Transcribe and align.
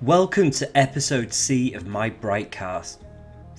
Welcome 0.00 0.50
to 0.52 0.78
episode 0.78 1.32
C 1.32 1.72
of 1.72 1.86
my 1.86 2.10
BRITEcast. 2.10 2.98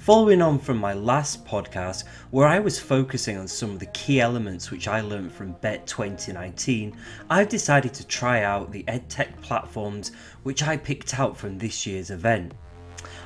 Following 0.04 0.41
on 0.41 0.59
from 0.59 0.79
my 0.79 0.91
last 0.91 1.45
podcast, 1.45 2.04
where 2.31 2.45
I 2.45 2.59
was 2.59 2.77
focusing 2.77 3.38
on 3.38 3.47
some 3.47 3.69
of 3.69 3.79
the 3.79 3.86
key 3.86 4.19
elements 4.19 4.69
which 4.69 4.89
I 4.89 4.99
learned 4.99 5.31
from 5.31 5.55
BETT 5.61 5.87
2019, 5.87 6.97
I've 7.29 7.47
decided 7.47 7.93
to 7.93 8.05
try 8.05 8.43
out 8.43 8.69
the 8.69 8.83
EdTech 8.83 9.41
platforms 9.41 10.11
which 10.43 10.61
I 10.61 10.75
picked 10.75 11.18
out 11.18 11.37
from 11.37 11.57
this 11.57 11.87
year's 11.87 12.11
event. 12.11 12.51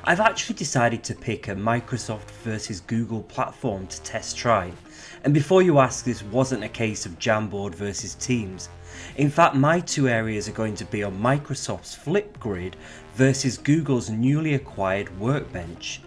I've 0.04 0.20
actually 0.20 0.54
decided 0.54 1.02
to 1.02 1.16
pick 1.16 1.48
a 1.48 1.56
Microsoft 1.56 2.30
versus 2.44 2.78
Google 2.78 3.24
platform 3.24 3.88
to 3.88 4.00
test 4.02 4.36
try. 4.36 4.70
And 5.24 5.34
before 5.34 5.62
you 5.62 5.80
ask, 5.80 6.04
this 6.04 6.22
wasn't 6.22 6.62
a 6.62 6.68
case 6.68 7.06
of 7.06 7.18
Jamboard 7.18 7.74
versus 7.74 8.14
Teams. 8.14 8.68
In 9.16 9.30
fact, 9.30 9.56
my 9.56 9.80
two 9.80 10.06
areas 10.06 10.48
are 10.48 10.52
going 10.52 10.76
to 10.76 10.84
be 10.84 11.02
on 11.02 11.18
Microsoft's 11.18 11.98
Flipgrid 11.98 12.74
versus 13.14 13.58
Google's 13.58 14.10
newly 14.10 14.54
acquired 14.54 15.18
Workbench. 15.18 16.02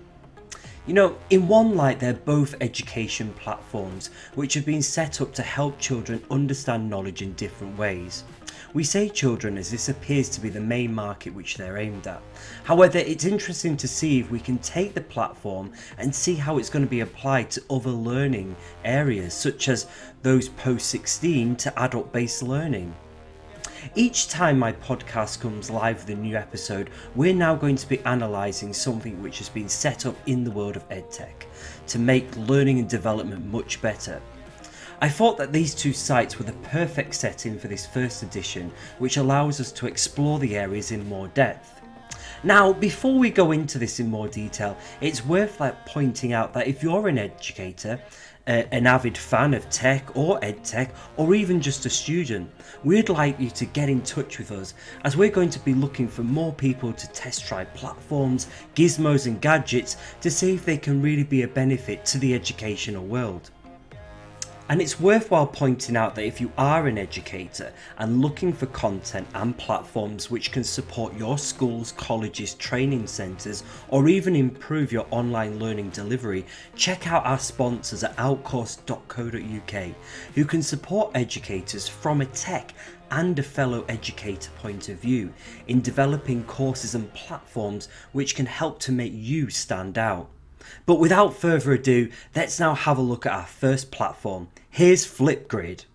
You 0.91 0.95
know, 0.95 1.15
in 1.29 1.47
one 1.47 1.77
light, 1.77 2.01
they're 2.01 2.13
both 2.13 2.53
education 2.59 3.31
platforms 3.37 4.09
which 4.35 4.53
have 4.55 4.65
been 4.65 4.81
set 4.81 5.21
up 5.21 5.33
to 5.35 5.41
help 5.41 5.79
children 5.79 6.21
understand 6.29 6.89
knowledge 6.89 7.21
in 7.21 7.31
different 7.35 7.77
ways. 7.77 8.25
We 8.73 8.83
say 8.83 9.07
children 9.07 9.57
as 9.57 9.71
this 9.71 9.87
appears 9.87 10.27
to 10.31 10.41
be 10.41 10.49
the 10.49 10.59
main 10.59 10.93
market 10.93 11.33
which 11.33 11.55
they're 11.55 11.77
aimed 11.77 12.07
at. 12.07 12.21
However, 12.65 12.97
it's 12.97 13.23
interesting 13.23 13.77
to 13.77 13.87
see 13.87 14.19
if 14.19 14.29
we 14.31 14.41
can 14.41 14.57
take 14.57 14.93
the 14.93 14.99
platform 14.99 15.71
and 15.97 16.13
see 16.13 16.35
how 16.35 16.57
it's 16.57 16.69
going 16.69 16.83
to 16.83 16.91
be 16.91 16.99
applied 16.99 17.49
to 17.51 17.63
other 17.69 17.89
learning 17.89 18.53
areas, 18.83 19.33
such 19.33 19.69
as 19.69 19.87
those 20.23 20.49
post 20.49 20.87
16 20.87 21.55
to 21.55 21.79
adult 21.79 22.11
based 22.11 22.43
learning. 22.43 22.93
Each 23.95 24.27
time 24.27 24.59
my 24.59 24.73
podcast 24.73 25.39
comes 25.39 25.71
live 25.71 25.97
with 25.97 26.15
a 26.15 26.19
new 26.19 26.37
episode, 26.37 26.91
we're 27.15 27.33
now 27.33 27.55
going 27.55 27.75
to 27.77 27.89
be 27.89 27.99
analysing 28.05 28.73
something 28.73 29.21
which 29.23 29.39
has 29.39 29.49
been 29.49 29.67
set 29.67 30.05
up 30.05 30.15
in 30.27 30.43
the 30.43 30.51
world 30.51 30.75
of 30.75 30.87
EdTech 30.89 31.45
to 31.87 31.97
make 31.97 32.35
learning 32.37 32.77
and 32.77 32.87
development 32.87 33.43
much 33.45 33.81
better. 33.81 34.21
I 35.01 35.09
thought 35.09 35.35
that 35.37 35.51
these 35.51 35.73
two 35.73 35.93
sites 35.93 36.37
were 36.37 36.45
the 36.45 36.53
perfect 36.69 37.15
setting 37.15 37.57
for 37.57 37.69
this 37.69 37.87
first 37.87 38.21
edition, 38.21 38.71
which 38.99 39.17
allows 39.17 39.59
us 39.59 39.71
to 39.73 39.87
explore 39.87 40.37
the 40.37 40.55
areas 40.55 40.91
in 40.91 41.09
more 41.09 41.29
depth. 41.29 41.81
Now, 42.43 42.73
before 42.73 43.17
we 43.17 43.29
go 43.29 43.51
into 43.51 43.79
this 43.79 43.99
in 43.99 44.09
more 44.09 44.27
detail, 44.27 44.77
it's 44.99 45.25
worth 45.25 45.59
pointing 45.85 46.33
out 46.33 46.53
that 46.53 46.67
if 46.67 46.83
you're 46.83 47.07
an 47.07 47.17
educator 47.17 47.99
an 48.47 48.87
avid 48.87 49.17
fan 49.17 49.53
of 49.53 49.69
tech 49.69 50.15
or 50.15 50.39
edtech, 50.39 50.89
or 51.17 51.35
even 51.35 51.61
just 51.61 51.85
a 51.85 51.89
student, 51.89 52.49
we'd 52.83 53.09
like 53.09 53.39
you 53.39 53.49
to 53.51 53.65
get 53.65 53.89
in 53.89 54.01
touch 54.01 54.39
with 54.39 54.51
us 54.51 54.73
as 55.03 55.15
we're 55.15 55.29
going 55.29 55.49
to 55.49 55.59
be 55.59 55.73
looking 55.73 56.07
for 56.07 56.23
more 56.23 56.53
people 56.53 56.91
to 56.93 57.07
test 57.11 57.47
drive 57.47 57.73
platforms, 57.73 58.47
gizmos, 58.75 59.27
and 59.27 59.41
gadgets 59.41 59.97
to 60.21 60.31
see 60.31 60.53
if 60.53 60.65
they 60.65 60.77
can 60.77 61.01
really 61.01 61.23
be 61.23 61.43
a 61.43 61.47
benefit 61.47 62.05
to 62.05 62.17
the 62.17 62.33
educational 62.33 63.05
world. 63.05 63.51
And 64.71 64.81
it's 64.81 65.01
worthwhile 65.01 65.47
pointing 65.47 65.97
out 65.97 66.15
that 66.15 66.23
if 66.23 66.39
you 66.39 66.49
are 66.57 66.87
an 66.87 66.97
educator 66.97 67.73
and 67.97 68.21
looking 68.21 68.53
for 68.53 68.67
content 68.67 69.27
and 69.33 69.57
platforms 69.57 70.31
which 70.31 70.53
can 70.53 70.63
support 70.63 71.13
your 71.17 71.37
schools, 71.37 71.91
colleges, 71.91 72.53
training 72.53 73.07
centres, 73.07 73.65
or 73.89 74.07
even 74.07 74.33
improve 74.33 74.93
your 74.93 75.05
online 75.11 75.59
learning 75.59 75.89
delivery, 75.89 76.45
check 76.73 77.05
out 77.05 77.25
our 77.25 77.37
sponsors 77.37 78.05
at 78.05 78.15
outcourse.co.uk 78.15 79.95
who 80.35 80.45
can 80.45 80.63
support 80.63 81.11
educators 81.15 81.89
from 81.89 82.21
a 82.21 82.25
tech 82.27 82.73
and 83.09 83.37
a 83.39 83.43
fellow 83.43 83.83
educator 83.89 84.51
point 84.51 84.87
of 84.87 84.97
view 84.99 85.33
in 85.67 85.81
developing 85.81 86.45
courses 86.45 86.95
and 86.95 87.13
platforms 87.13 87.89
which 88.13 88.35
can 88.35 88.45
help 88.45 88.79
to 88.79 88.93
make 88.93 89.11
you 89.13 89.49
stand 89.49 89.97
out. 89.97 90.29
But 90.85 90.95
without 90.95 91.35
further 91.35 91.73
ado, 91.73 92.09
let's 92.35 92.59
now 92.59 92.75
have 92.75 92.97
a 92.97 93.01
look 93.01 93.25
at 93.25 93.31
our 93.31 93.45
first 93.45 93.91
platform. 93.91 94.49
Here's 94.69 95.05
Flipgrid. 95.05 95.85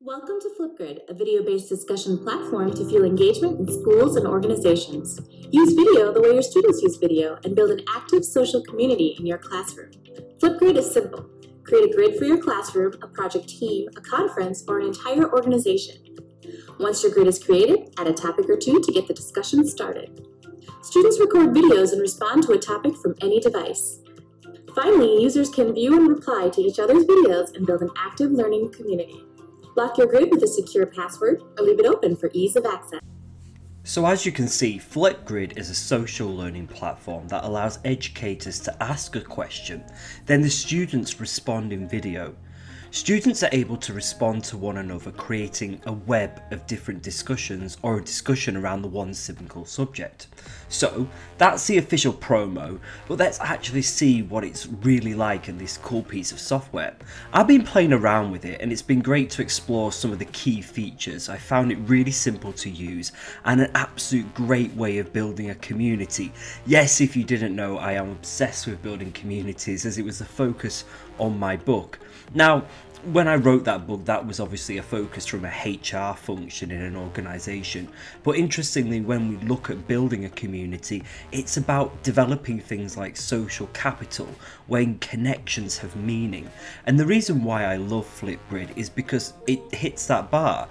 Welcome 0.00 0.40
to 0.40 0.50
Flipgrid, 0.58 1.08
a 1.08 1.14
video 1.14 1.42
based 1.42 1.68
discussion 1.68 2.18
platform 2.18 2.72
to 2.74 2.88
fuel 2.88 3.04
engagement 3.04 3.60
in 3.60 3.66
schools 3.80 4.16
and 4.16 4.26
organizations. 4.26 5.20
Use 5.50 5.72
video 5.72 6.12
the 6.12 6.20
way 6.20 6.32
your 6.32 6.42
students 6.42 6.82
use 6.82 6.96
video 6.96 7.38
and 7.44 7.54
build 7.54 7.70
an 7.70 7.84
active 7.94 8.24
social 8.24 8.62
community 8.62 9.16
in 9.18 9.26
your 9.26 9.38
classroom. 9.38 9.90
Flipgrid 10.38 10.76
is 10.76 10.90
simple 10.90 11.28
create 11.64 11.90
a 11.90 11.94
grid 11.94 12.18
for 12.18 12.24
your 12.24 12.38
classroom, 12.38 12.92
a 13.02 13.06
project 13.06 13.48
team, 13.48 13.88
a 13.96 14.00
conference, 14.00 14.64
or 14.66 14.80
an 14.80 14.86
entire 14.86 15.30
organization. 15.32 15.96
Once 16.80 17.02
your 17.02 17.12
grid 17.12 17.28
is 17.28 17.38
created, 17.38 17.94
add 17.98 18.08
a 18.08 18.12
topic 18.12 18.48
or 18.48 18.56
two 18.56 18.80
to 18.80 18.90
get 18.90 19.06
the 19.06 19.14
discussion 19.14 19.66
started. 19.68 20.26
Students 20.82 21.20
record 21.20 21.54
videos 21.54 21.92
and 21.92 22.00
respond 22.00 22.42
to 22.44 22.52
a 22.52 22.58
topic 22.58 22.96
from 22.96 23.14
any 23.20 23.40
device. 23.40 24.00
Finally, 24.74 25.22
users 25.22 25.50
can 25.50 25.74
view 25.74 25.96
and 25.96 26.08
reply 26.08 26.48
to 26.48 26.60
each 26.60 26.78
other's 26.78 27.04
videos 27.04 27.54
and 27.54 27.66
build 27.66 27.82
an 27.82 27.90
active 27.96 28.30
learning 28.30 28.72
community. 28.72 29.24
Lock 29.76 29.98
your 29.98 30.06
grid 30.06 30.30
with 30.30 30.42
a 30.42 30.48
secure 30.48 30.86
password 30.86 31.42
or 31.58 31.64
leave 31.64 31.80
it 31.80 31.86
open 31.86 32.16
for 32.16 32.30
ease 32.32 32.56
of 32.56 32.66
access. 32.66 33.00
So 33.82 34.06
as 34.06 34.26
you 34.26 34.32
can 34.32 34.46
see, 34.46 34.78
Flipgrid 34.78 35.56
is 35.56 35.70
a 35.70 35.74
social 35.74 36.28
learning 36.28 36.66
platform 36.66 37.26
that 37.28 37.44
allows 37.44 37.78
educators 37.84 38.60
to 38.60 38.82
ask 38.82 39.16
a 39.16 39.20
question, 39.20 39.84
then 40.26 40.42
the 40.42 40.50
students 40.50 41.18
respond 41.18 41.72
in 41.72 41.88
video. 41.88 42.36
Students 42.92 43.44
are 43.44 43.50
able 43.52 43.76
to 43.76 43.92
respond 43.92 44.42
to 44.44 44.56
one 44.56 44.78
another, 44.78 45.12
creating 45.12 45.80
a 45.86 45.92
web 45.92 46.42
of 46.50 46.66
different 46.66 47.04
discussions 47.04 47.78
or 47.82 47.98
a 47.98 48.04
discussion 48.04 48.56
around 48.56 48.82
the 48.82 48.88
one 48.88 49.14
simple 49.14 49.64
subject. 49.64 50.26
So, 50.70 51.08
that's 51.36 51.66
the 51.66 51.78
official 51.78 52.12
promo, 52.12 52.78
but 53.08 53.18
let's 53.18 53.40
actually 53.40 53.82
see 53.82 54.22
what 54.22 54.44
it's 54.44 54.66
really 54.66 55.14
like 55.14 55.48
in 55.48 55.58
this 55.58 55.76
cool 55.78 56.04
piece 56.04 56.30
of 56.30 56.38
software. 56.38 56.94
I've 57.32 57.48
been 57.48 57.64
playing 57.64 57.92
around 57.92 58.30
with 58.30 58.44
it 58.44 58.60
and 58.60 58.70
it's 58.70 58.80
been 58.80 59.00
great 59.00 59.30
to 59.30 59.42
explore 59.42 59.90
some 59.90 60.12
of 60.12 60.20
the 60.20 60.26
key 60.26 60.62
features. 60.62 61.28
I 61.28 61.38
found 61.38 61.72
it 61.72 61.78
really 61.86 62.12
simple 62.12 62.52
to 62.52 62.70
use 62.70 63.10
and 63.44 63.60
an 63.62 63.70
absolute 63.74 64.32
great 64.32 64.72
way 64.74 64.98
of 64.98 65.12
building 65.12 65.50
a 65.50 65.56
community. 65.56 66.32
Yes, 66.66 67.00
if 67.00 67.16
you 67.16 67.24
didn't 67.24 67.56
know, 67.56 67.78
I 67.78 67.92
am 67.94 68.10
obsessed 68.10 68.68
with 68.68 68.80
building 68.80 69.10
communities 69.10 69.84
as 69.84 69.98
it 69.98 70.04
was 70.04 70.20
the 70.20 70.24
focus 70.24 70.84
on 71.18 71.36
my 71.36 71.56
book. 71.56 71.98
Now, 72.32 72.64
when 73.04 73.28
I 73.28 73.36
wrote 73.36 73.64
that 73.64 73.86
book, 73.86 74.04
that 74.04 74.26
was 74.26 74.40
obviously 74.40 74.78
a 74.78 74.82
focus 74.82 75.26
from 75.26 75.44
a 75.44 75.48
HR 75.48 76.14
function 76.14 76.70
in 76.70 76.82
an 76.82 76.96
organization. 76.96 77.88
But 78.22 78.36
interestingly, 78.36 79.00
when 79.00 79.28
we 79.28 79.36
look 79.46 79.70
at 79.70 79.88
building 79.88 80.24
a 80.24 80.30
community, 80.30 81.04
it's 81.32 81.56
about 81.56 82.02
developing 82.02 82.60
things 82.60 82.96
like 82.96 83.16
social 83.16 83.68
capital, 83.68 84.28
when 84.66 84.98
connections 84.98 85.78
have 85.78 85.96
meaning. 85.96 86.50
And 86.86 86.98
the 86.98 87.06
reason 87.06 87.42
why 87.42 87.64
I 87.64 87.76
love 87.76 88.06
Flipgrid 88.06 88.76
is 88.76 88.90
because 88.90 89.32
it 89.46 89.74
hits 89.74 90.06
that 90.06 90.30
bar. 90.30 90.68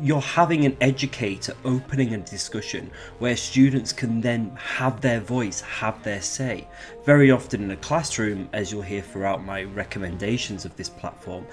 You're 0.00 0.20
having 0.20 0.66
an 0.66 0.76
educator 0.80 1.54
opening 1.64 2.14
a 2.14 2.18
discussion 2.18 2.90
where 3.18 3.36
students 3.36 3.92
can 3.92 4.20
then 4.20 4.54
have 4.56 5.00
their 5.00 5.20
voice, 5.20 5.60
have 5.60 6.02
their 6.02 6.20
say. 6.20 6.66
Very 7.04 7.30
often 7.30 7.62
in 7.64 7.70
a 7.70 7.76
classroom, 7.76 8.48
as 8.52 8.70
you'll 8.70 8.82
hear 8.82 9.00
throughout 9.00 9.42
my 9.42 9.62
recommendations 9.62 10.66
of 10.66 10.76
this 10.76 10.90
platform, 10.90 11.46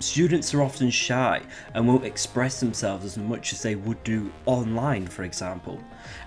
Students 0.00 0.54
are 0.54 0.62
often 0.62 0.90
shy 0.90 1.42
and 1.74 1.88
won't 1.88 2.04
express 2.04 2.60
themselves 2.60 3.04
as 3.04 3.18
much 3.18 3.52
as 3.52 3.62
they 3.62 3.74
would 3.74 4.02
do 4.04 4.32
online, 4.46 5.08
for 5.08 5.24
example. 5.24 5.80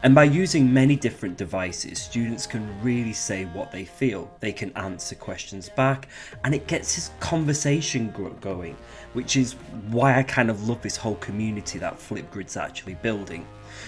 And 0.04 0.14
by 0.14 0.26
using 0.26 0.74
many 0.74 0.98
different 0.98 1.38
devices, 1.38 2.02
students 2.02 2.46
can 2.46 2.68
really 2.84 3.14
say 3.14 3.46
what 3.46 3.72
they 3.72 3.86
feel. 3.86 4.30
They 4.42 4.52
can 4.52 4.76
answer 4.76 5.16
questions 5.16 5.70
back, 5.70 6.10
and 6.44 6.54
it 6.54 6.68
gets 6.68 6.96
this 6.96 7.12
conversation 7.22 8.12
going, 8.42 8.76
which 9.14 9.38
is 9.38 9.54
why 9.90 10.20
I 10.20 10.24
kind 10.24 10.50
of 10.50 10.68
love 10.68 10.82
this 10.82 10.98
whole 10.98 11.16
community 11.16 11.80
that 11.80 11.98
Flipgrid's 11.98 12.58
actually 12.58 12.96
building. 12.96 13.48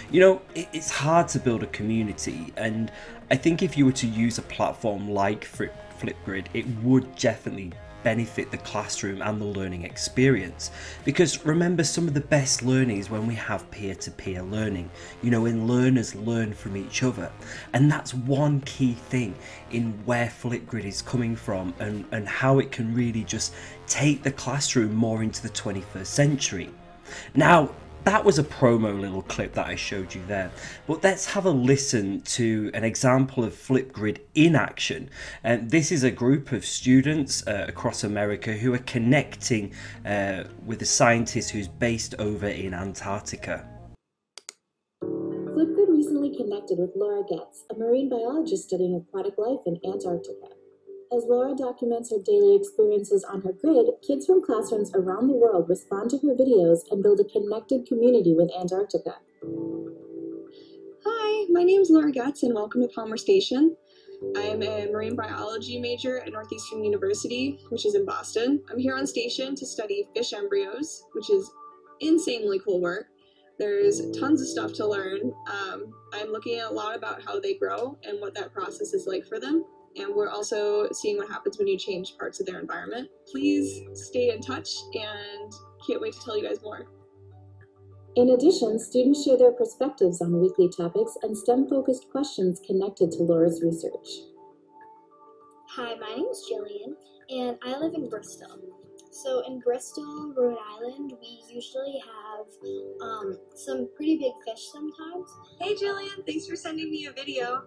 You 0.10 0.22
know, 0.22 0.42
it's 0.56 0.92
hard 0.92 1.28
to 1.30 1.40
build 1.40 1.62
a 1.62 1.68
community, 1.68 2.54
and 2.56 2.90
I 3.34 3.36
think 3.36 3.64
if 3.64 3.76
you 3.76 3.88
were 3.88 3.94
to 3.94 4.06
use 4.06 4.38
a 4.38 4.44
platform 4.44 5.10
like 5.10 5.44
Flipgrid, 5.44 6.46
it 6.54 6.68
would 6.84 7.16
definitely 7.16 7.72
benefit 8.04 8.52
the 8.52 8.60
classroom 8.60 9.24
and 9.24 9.42
the 9.42 9.46
learning 9.46 9.86
experience. 9.86 10.70
Because 11.04 11.44
remember, 11.44 11.84
some 11.84 12.08
of 12.08 12.14
the 12.14 12.22
best 12.22 12.62
learning 12.62 13.00
is 13.00 13.10
when 13.10 13.26
we 13.26 13.34
have 13.34 13.72
peer 13.72 13.96
to 13.96 14.12
peer 14.12 14.44
learning, 14.44 14.92
you 15.24 15.32
know, 15.32 15.42
when 15.42 15.68
learners 15.68 16.14
learn 16.14 16.54
from 16.54 16.78
each 16.78 17.02
other. 17.02 17.32
And 17.74 17.92
that's 17.92 18.14
one 18.14 18.62
key 18.62 18.94
thing 18.94 19.34
in 19.72 19.94
where 20.06 20.28
Flipgrid 20.28 20.86
is 20.86 21.02
coming 21.02 21.36
from 21.36 21.74
and, 21.80 22.06
and 22.12 22.28
how 22.28 22.60
it 22.60 22.72
can 22.72 22.94
really 22.94 23.24
just 23.24 23.56
take 23.88 24.22
the 24.22 24.32
classroom 24.32 24.94
more 24.94 25.24
into 25.24 25.42
the 25.42 25.50
21st 25.50 26.06
century. 26.06 26.70
Now, 27.34 27.72
that 28.04 28.26
was 28.26 28.38
a 28.38 28.44
promo 28.44 29.00
little 29.00 29.22
clip 29.22 29.54
that 29.54 29.68
I 29.68 29.76
showed 29.76 30.14
you 30.14 30.22
there. 30.28 30.52
But 30.88 31.04
let's 31.04 31.26
have 31.28 31.46
a 31.46 31.50
listen 31.50 32.22
to 32.22 32.70
an 32.74 32.84
example 32.84 33.44
of 33.44 33.54
Flipgrid 33.54 34.20
in 34.36 34.56
action. 34.56 35.10
And 35.44 35.72
this 35.72 35.92
is 35.92 36.04
a 36.04 36.12
group 36.12 36.52
of 36.52 36.66
students 36.66 37.46
uh, 37.48 37.66
across 37.68 38.04
America 38.04 38.54
who 38.54 38.74
are 38.74 38.80
connecting 38.80 39.74
uh, 40.06 40.44
with 40.66 40.82
a 40.82 40.86
scientist 40.86 41.52
who's 41.52 41.68
based 41.68 42.16
over 42.20 42.48
in 42.48 42.74
Antarctica. 42.74 43.68
Flipgrid 45.02 45.90
recently 45.90 46.36
connected 46.36 46.80
with 46.80 46.92
Laura 46.96 47.24
Getz, 47.30 47.64
a 47.72 47.78
marine 47.78 48.10
biologist 48.10 48.66
studying 48.66 48.96
aquatic 48.96 49.38
life 49.38 49.60
in 49.66 49.80
Antarctica. 49.86 50.48
As 51.16 51.26
Laura 51.26 51.54
documents 51.56 52.10
her 52.10 52.18
daily 52.18 52.56
experiences 52.56 53.24
on 53.24 53.42
her 53.44 53.52
grid, 53.54 53.86
kids 54.02 54.26
from 54.26 54.42
classrooms 54.42 54.92
around 54.96 55.28
the 55.28 55.36
world 55.36 55.70
respond 55.70 56.10
to 56.10 56.18
her 56.18 56.34
videos 56.34 56.80
and 56.90 57.04
build 57.04 57.20
a 57.20 57.24
connected 57.26 57.86
community 57.86 58.34
with 58.34 58.50
Antarctica. 58.60 59.18
Hi, 61.06 61.46
my 61.52 61.62
name 61.62 61.82
is 61.82 61.92
Laura 61.92 62.12
Getz 62.12 62.42
and 62.42 62.56
welcome 62.56 62.82
to 62.82 62.88
Palmer 62.88 63.18
Station. 63.18 63.78
I 64.36 64.42
am 64.42 64.64
a 64.64 64.90
marine 64.92 65.16
biology 65.16 65.80
major 65.80 66.20
at 66.20 66.32
Northeastern 66.32 66.84
University, 66.84 67.60
which 67.70 67.86
is 67.86 67.94
in 67.94 68.06
Boston. 68.06 68.64
I'm 68.72 68.80
here 68.80 68.96
on 68.96 69.06
station 69.06 69.54
to 69.58 69.68
study 69.68 70.08
fish 70.16 70.34
embryos, 70.34 71.04
which 71.12 71.30
is 71.30 71.52
insanely 72.00 72.60
cool 72.66 72.82
work. 72.82 73.06
There's 73.60 74.02
tons 74.18 74.42
of 74.42 74.48
stuff 74.48 74.74
to 74.78 74.88
learn. 74.88 75.32
Um, 75.48 75.94
I'm 76.12 76.32
looking 76.32 76.58
at 76.58 76.72
a 76.72 76.74
lot 76.74 76.96
about 76.96 77.22
how 77.22 77.40
they 77.40 77.54
grow 77.54 78.00
and 78.04 78.20
what 78.20 78.34
that 78.34 78.52
process 78.52 78.96
is 78.96 79.06
like 79.06 79.28
for 79.28 79.40
them 79.40 79.64
and 79.96 80.14
we're 80.14 80.30
also 80.30 80.88
seeing 80.92 81.18
what 81.18 81.30
happens 81.30 81.58
when 81.58 81.68
you 81.68 81.78
change 81.78 82.18
parts 82.18 82.40
of 82.40 82.46
their 82.46 82.60
environment. 82.60 83.10
Please 83.32 83.82
stay 83.94 84.30
in 84.30 84.42
touch 84.42 84.70
and 84.94 85.54
can't 85.86 86.02
wait 86.02 86.14
to 86.14 86.20
tell 86.24 86.38
you 86.38 86.48
guys 86.48 86.62
more. 86.64 86.88
In 88.16 88.30
addition, 88.30 88.78
students 88.78 89.24
share 89.24 89.38
their 89.38 89.52
perspectives 89.52 90.22
on 90.22 90.40
weekly 90.40 90.70
topics 90.70 91.18
and 91.24 91.36
STEM 91.36 91.68
focused 91.68 92.10
questions 92.12 92.62
connected 92.66 93.12
to 93.12 93.24
Laura's 93.24 93.62
research. 93.64 94.08
Hi, 95.70 95.96
my 95.96 96.16
name 96.16 96.28
is 96.30 96.48
Jillian, 96.52 96.94
and 97.30 97.58
I 97.64 97.80
live 97.80 97.96
in 97.96 98.10
Bristol. 98.10 98.60
So, 99.10 99.44
in 99.48 99.60
Bristol, 99.60 100.34
Rhode 100.36 100.58
Island, 100.76 101.14
we 101.20 101.42
usually 101.52 102.00
have 102.00 102.46
um, 103.02 103.38
some 103.56 103.90
pretty 103.96 104.18
big 104.18 104.34
fish 104.46 104.64
sometimes. 104.72 105.30
Hey, 105.60 105.74
Jillian, 105.76 106.26
thanks 106.28 106.48
for 106.48 106.56
sending 106.56 106.92
me 106.92 107.08
a 107.08 107.12
video 107.12 107.64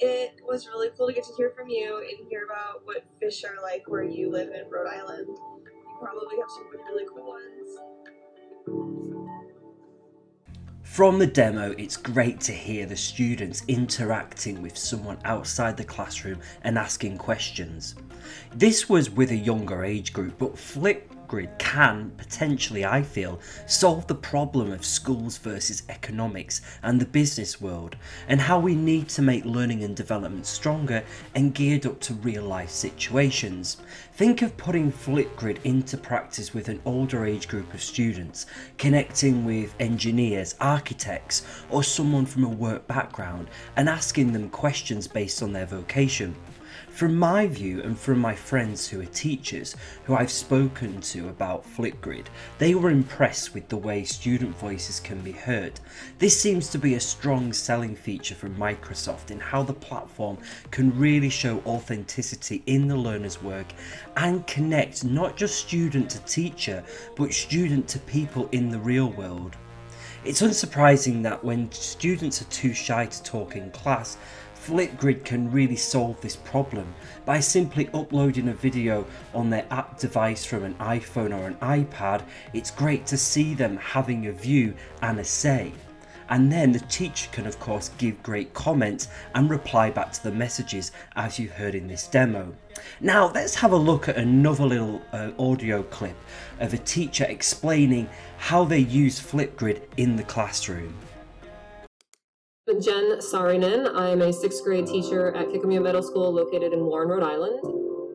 it 0.00 0.40
was 0.46 0.66
really 0.68 0.90
cool 0.96 1.08
to 1.08 1.12
get 1.12 1.24
to 1.24 1.32
hear 1.36 1.50
from 1.50 1.68
you 1.68 1.98
and 1.98 2.28
hear 2.28 2.44
about 2.44 2.84
what 2.84 3.04
fish 3.20 3.44
are 3.44 3.60
like 3.62 3.84
where 3.86 4.04
you 4.04 4.30
live 4.30 4.48
in 4.48 4.70
Rhode 4.70 4.88
Island. 4.88 5.26
You 5.28 5.96
probably 6.00 6.36
have 6.38 6.50
some 6.50 6.68
really, 6.70 7.04
cool 7.12 7.26
ones. 7.26 7.78
From 10.82 11.18
the 11.18 11.26
demo, 11.26 11.74
it's 11.78 11.96
great 11.96 12.40
to 12.40 12.52
hear 12.52 12.86
the 12.86 12.96
students 12.96 13.62
interacting 13.68 14.62
with 14.62 14.76
someone 14.76 15.18
outside 15.24 15.76
the 15.76 15.84
classroom 15.84 16.40
and 16.62 16.78
asking 16.78 17.18
questions. 17.18 17.94
This 18.54 18.88
was 18.88 19.10
with 19.10 19.30
a 19.30 19.36
younger 19.36 19.84
age 19.84 20.12
group, 20.12 20.38
but 20.38 20.58
Flip 20.58 21.12
grid 21.28 21.50
can 21.58 22.10
potentially, 22.16 22.84
I 22.84 23.02
feel, 23.02 23.38
solve 23.66 24.06
the 24.06 24.14
problem 24.14 24.72
of 24.72 24.84
schools 24.84 25.38
versus 25.38 25.82
economics 25.88 26.60
and 26.82 27.00
the 27.00 27.04
business 27.04 27.60
world, 27.60 27.96
and 28.26 28.40
how 28.40 28.58
we 28.58 28.74
need 28.74 29.08
to 29.10 29.22
make 29.22 29.44
learning 29.44 29.84
and 29.84 29.94
development 29.94 30.46
stronger 30.46 31.04
and 31.34 31.54
geared 31.54 31.86
up 31.86 32.00
to 32.00 32.14
real 32.14 32.42
life 32.42 32.70
situations. 32.70 33.76
Think 34.14 34.42
of 34.42 34.56
putting 34.56 34.90
Flipgrid 34.90 35.58
into 35.62 35.96
practice 35.96 36.52
with 36.52 36.68
an 36.68 36.80
older 36.84 37.24
age 37.24 37.46
group 37.46 37.72
of 37.74 37.82
students, 37.82 38.46
connecting 38.78 39.44
with 39.44 39.74
engineers, 39.78 40.56
architects, 40.60 41.44
or 41.70 41.84
someone 41.84 42.26
from 42.26 42.44
a 42.44 42.48
work 42.48 42.86
background, 42.88 43.48
and 43.76 43.88
asking 43.88 44.32
them 44.32 44.48
questions 44.48 45.06
based 45.06 45.42
on 45.42 45.52
their 45.52 45.66
vocation. 45.66 46.34
From 46.98 47.14
my 47.14 47.46
view 47.46 47.80
and 47.80 47.96
from 47.96 48.18
my 48.18 48.34
friends 48.34 48.88
who 48.88 49.00
are 49.00 49.06
teachers 49.06 49.76
who 50.02 50.16
I've 50.16 50.32
spoken 50.32 51.00
to 51.02 51.28
about 51.28 51.64
Flipgrid, 51.64 52.26
they 52.58 52.74
were 52.74 52.90
impressed 52.90 53.54
with 53.54 53.68
the 53.68 53.76
way 53.76 54.02
student 54.02 54.58
voices 54.58 54.98
can 54.98 55.20
be 55.20 55.30
heard. 55.30 55.78
This 56.18 56.40
seems 56.40 56.68
to 56.70 56.78
be 56.78 56.94
a 56.94 57.00
strong 57.00 57.52
selling 57.52 57.94
feature 57.94 58.34
from 58.34 58.56
Microsoft 58.56 59.30
in 59.30 59.38
how 59.38 59.62
the 59.62 59.74
platform 59.74 60.38
can 60.72 60.98
really 60.98 61.30
show 61.30 61.62
authenticity 61.66 62.64
in 62.66 62.88
the 62.88 62.96
learner's 62.96 63.40
work 63.40 63.68
and 64.16 64.44
connect 64.48 65.04
not 65.04 65.36
just 65.36 65.54
student 65.54 66.10
to 66.10 66.18
teacher, 66.24 66.82
but 67.14 67.32
student 67.32 67.86
to 67.90 68.00
people 68.00 68.48
in 68.50 68.70
the 68.70 68.80
real 68.80 69.10
world. 69.10 69.54
It's 70.24 70.42
unsurprising 70.42 71.22
that 71.22 71.44
when 71.44 71.70
students 71.70 72.42
are 72.42 72.46
too 72.46 72.74
shy 72.74 73.06
to 73.06 73.22
talk 73.22 73.54
in 73.54 73.70
class, 73.70 74.16
Flipgrid 74.68 75.24
can 75.24 75.50
really 75.50 75.76
solve 75.76 76.20
this 76.20 76.36
problem 76.36 76.94
by 77.24 77.40
simply 77.40 77.88
uploading 77.94 78.48
a 78.48 78.52
video 78.52 79.06
on 79.32 79.48
their 79.48 79.64
app 79.70 79.98
device 79.98 80.44
from 80.44 80.62
an 80.62 80.74
iPhone 80.74 81.34
or 81.34 81.46
an 81.46 81.54
iPad. 81.62 82.22
It's 82.52 82.70
great 82.70 83.06
to 83.06 83.16
see 83.16 83.54
them 83.54 83.78
having 83.78 84.26
a 84.26 84.32
view 84.32 84.74
and 85.00 85.18
a 85.20 85.24
say. 85.24 85.72
And 86.28 86.52
then 86.52 86.72
the 86.72 86.80
teacher 86.80 87.30
can, 87.32 87.46
of 87.46 87.58
course, 87.58 87.92
give 87.96 88.22
great 88.22 88.52
comments 88.52 89.08
and 89.34 89.48
reply 89.48 89.88
back 89.88 90.12
to 90.12 90.22
the 90.22 90.32
messages 90.32 90.92
as 91.16 91.38
you 91.38 91.48
heard 91.48 91.74
in 91.74 91.88
this 91.88 92.06
demo. 92.06 92.54
Now, 93.00 93.32
let's 93.32 93.54
have 93.54 93.72
a 93.72 93.76
look 93.76 94.10
at 94.10 94.18
another 94.18 94.66
little 94.66 95.00
uh, 95.14 95.30
audio 95.38 95.82
clip 95.84 96.16
of 96.60 96.74
a 96.74 96.78
teacher 96.78 97.24
explaining 97.24 98.06
how 98.36 98.66
they 98.66 98.80
use 98.80 99.18
Flipgrid 99.18 99.80
in 99.96 100.16
the 100.16 100.24
classroom. 100.24 100.94
Jen 102.74 103.18
Sarinen. 103.18 103.90
I'm 103.94 104.20
a 104.20 104.30
sixth 104.30 104.62
grade 104.62 104.86
teacher 104.86 105.34
at 105.34 105.48
Kickemuit 105.48 105.82
Middle 105.82 106.02
School 106.02 106.30
located 106.30 106.74
in 106.74 106.84
Warren, 106.84 107.08
Rhode 107.08 107.22
Island. 107.22 107.60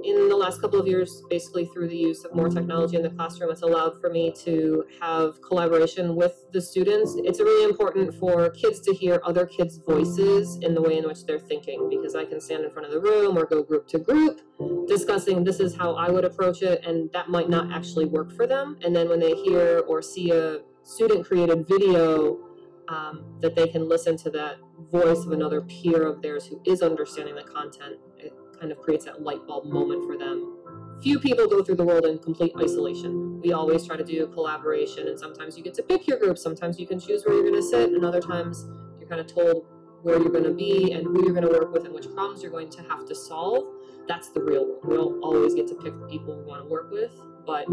In 0.06 0.30
the 0.30 0.36
last 0.36 0.62
couple 0.62 0.80
of 0.80 0.86
years, 0.86 1.24
basically 1.28 1.66
through 1.66 1.88
the 1.88 1.98
use 1.98 2.24
of 2.24 2.36
more 2.36 2.50
technology 2.50 2.96
in 2.96 3.02
the 3.02 3.10
classroom, 3.10 3.50
it's 3.50 3.64
allowed 3.64 4.00
for 4.00 4.12
me 4.12 4.32
to 4.44 4.86
have 5.02 5.42
collaboration 5.42 6.16
with 6.16 6.34
the 6.52 6.62
students. 6.62 7.16
It's 7.24 7.40
really 7.40 7.64
important 7.64 8.14
for 8.14 8.52
kids 8.52 8.80
to 8.82 8.94
hear 8.94 9.22
other 9.26 9.48
kids' 9.48 9.78
voices 9.78 10.60
in 10.62 10.76
the 10.76 10.82
way 10.82 10.98
in 10.98 11.08
which 11.08 11.26
they're 11.26 11.40
thinking 11.40 11.90
because 11.90 12.16
I 12.16 12.26
can 12.26 12.40
stand 12.40 12.64
in 12.64 12.70
front 12.70 12.86
of 12.86 12.94
the 12.94 13.00
room 13.00 13.38
or 13.38 13.46
go 13.46 13.64
group 13.64 13.88
to 13.88 14.00
group 14.00 14.42
discussing 14.88 15.44
this 15.44 15.60
is 15.60 15.76
how 15.76 15.96
I 15.96 16.12
would 16.12 16.26
approach 16.26 16.62
it, 16.62 16.86
and 16.86 17.10
that 17.14 17.30
might 17.30 17.50
not 17.50 17.72
actually 17.72 18.06
work 18.06 18.32
for 18.34 18.46
them. 18.46 18.78
And 18.84 18.96
then 18.96 19.10
when 19.10 19.20
they 19.20 19.34
hear 19.34 19.80
or 19.88 20.02
see 20.02 20.32
a 20.32 20.60
student 20.84 21.26
created 21.26 21.66
video, 21.68 22.53
um, 22.94 23.24
that 23.40 23.56
they 23.56 23.68
can 23.68 23.90
listen 23.90 24.18
to 24.18 24.30
that 24.32 24.58
voice 24.92 25.26
of 25.26 25.32
another 25.32 25.62
peer 25.62 26.04
of 26.04 26.22
theirs 26.22 26.46
who 26.46 26.62
is 26.66 26.82
understanding 26.82 27.36
the 27.36 27.44
content. 27.44 27.96
It 28.18 28.34
kind 28.60 28.72
of 28.72 28.80
creates 28.80 29.06
that 29.06 29.22
light 29.22 29.46
bulb 29.48 29.66
moment 29.66 30.06
for 30.06 30.18
them. 30.18 30.60
Few 31.02 31.20
people 31.20 31.48
go 31.48 31.64
through 31.64 31.76
the 31.76 31.84
world 31.84 32.06
in 32.06 32.20
complete 32.20 32.54
isolation. 32.62 33.42
We 33.42 33.52
always 33.52 33.86
try 33.86 33.98
to 33.98 34.04
do 34.04 34.28
collaboration, 34.28 35.08
and 35.08 35.20
sometimes 35.20 35.58
you 35.58 35.64
get 35.64 35.74
to 35.76 35.84
pick 35.84 36.08
your 36.08 36.20
group. 36.20 36.38
Sometimes 36.38 36.80
you 36.80 36.88
can 36.88 37.00
choose 37.00 37.26
where 37.26 37.36
you're 37.36 37.44
going 37.44 37.62
to 37.62 37.68
sit, 37.68 37.90
and 37.90 38.06
other 38.06 38.22
times 38.22 38.66
you're 39.00 39.10
kind 39.10 39.20
of 39.20 39.28
told 39.28 39.66
where 40.04 40.20
you're 40.22 40.32
going 40.32 40.44
to 40.44 40.54
be 40.54 40.92
and 40.92 41.06
who 41.06 41.24
you're 41.24 41.34
going 41.34 41.48
to 41.48 41.60
work 41.60 41.74
with 41.74 41.86
and 41.86 41.94
which 41.94 42.06
problems 42.14 42.42
you're 42.42 42.52
going 42.52 42.70
to 42.70 42.82
have 42.84 43.06
to 43.08 43.16
solve. 43.16 43.66
That's 44.08 44.30
the 44.30 44.42
real 44.42 44.66
world. 44.66 44.80
We 44.84 44.96
don't 44.96 45.24
always 45.24 45.56
get 45.56 45.68
to 45.70 45.76
pick 45.76 45.98
the 45.98 46.08
people 46.08 46.38
we 46.38 46.44
want 46.44 46.62
to 46.62 46.70
work 46.70 46.92
with, 46.92 47.12
but 47.46 47.66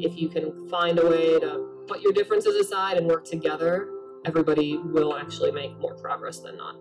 if 0.00 0.16
you 0.18 0.28
can 0.28 0.68
find 0.68 0.98
a 0.98 1.06
way 1.06 1.40
to 1.40 1.66
put 1.86 2.02
your 2.02 2.12
differences 2.12 2.54
aside 2.56 2.98
and 2.98 3.06
work 3.06 3.24
together 3.24 3.88
everybody 4.28 4.76
will 4.76 5.16
actually 5.16 5.50
make 5.50 5.74
more 5.78 5.94
progress 5.94 6.40
than 6.40 6.56
not. 6.58 6.76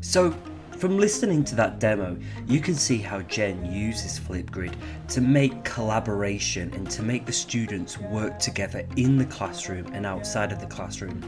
So, 0.00 0.32
from 0.76 0.98
listening 0.98 1.44
to 1.44 1.54
that 1.54 1.78
demo, 1.78 2.16
you 2.46 2.60
can 2.60 2.74
see 2.74 2.98
how 2.98 3.22
Jen 3.22 3.64
uses 3.70 4.18
Flipgrid 4.18 4.74
to 5.08 5.20
make 5.20 5.64
collaboration 5.64 6.72
and 6.74 6.90
to 6.90 7.02
make 7.02 7.26
the 7.26 7.32
students 7.32 7.98
work 7.98 8.38
together 8.38 8.86
in 8.96 9.16
the 9.16 9.24
classroom 9.26 9.86
and 9.92 10.04
outside 10.04 10.52
of 10.52 10.60
the 10.60 10.66
classroom. 10.66 11.22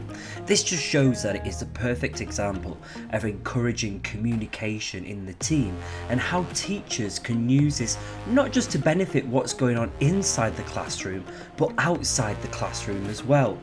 This 0.45 0.63
just 0.63 0.83
shows 0.83 1.23
that 1.23 1.35
it 1.37 1.47
is 1.47 1.59
the 1.59 1.65
perfect 1.67 2.21
example 2.21 2.77
of 3.11 3.25
encouraging 3.25 4.01
communication 4.01 5.05
in 5.05 5.25
the 5.25 5.33
team 5.35 5.77
and 6.09 6.19
how 6.19 6.43
teachers 6.53 7.17
can 7.17 7.49
use 7.49 7.77
this 7.77 7.97
not 8.27 8.51
just 8.51 8.69
to 8.71 8.77
benefit 8.77 9.25
what's 9.25 9.53
going 9.53 9.77
on 9.77 9.91
inside 10.01 10.55
the 10.55 10.63
classroom, 10.63 11.23
but 11.55 11.73
outside 11.77 12.41
the 12.41 12.47
classroom 12.49 13.05
as 13.07 13.23
well. 13.23 13.57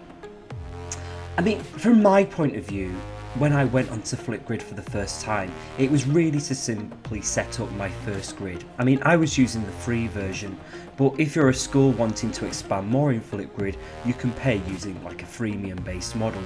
I 1.36 1.42
mean, 1.42 1.60
from 1.60 2.00
my 2.00 2.24
point 2.24 2.56
of 2.56 2.64
view, 2.64 2.94
when 3.38 3.52
I 3.52 3.64
went 3.64 3.90
onto 3.90 4.16
Flipgrid 4.16 4.62
for 4.62 4.74
the 4.74 4.82
first 4.82 5.20
time, 5.22 5.52
it 5.76 5.90
was 5.90 6.06
really 6.06 6.40
to 6.40 6.54
simply 6.54 7.20
set 7.20 7.58
up 7.58 7.70
my 7.72 7.88
first 7.88 8.36
grid. 8.36 8.62
I 8.78 8.84
mean, 8.84 9.00
I 9.02 9.16
was 9.16 9.36
using 9.36 9.64
the 9.66 9.72
free 9.72 10.06
version, 10.06 10.56
but 10.96 11.18
if 11.18 11.34
you're 11.34 11.48
a 11.48 11.54
school 11.54 11.90
wanting 11.92 12.30
to 12.30 12.46
expand 12.46 12.88
more 12.88 13.12
in 13.12 13.20
Flipgrid, 13.20 13.76
you 14.04 14.14
can 14.14 14.30
pay 14.34 14.58
using 14.68 15.02
like 15.02 15.22
a 15.22 15.26
freemium 15.26 15.82
based 15.84 16.14
model. 16.14 16.42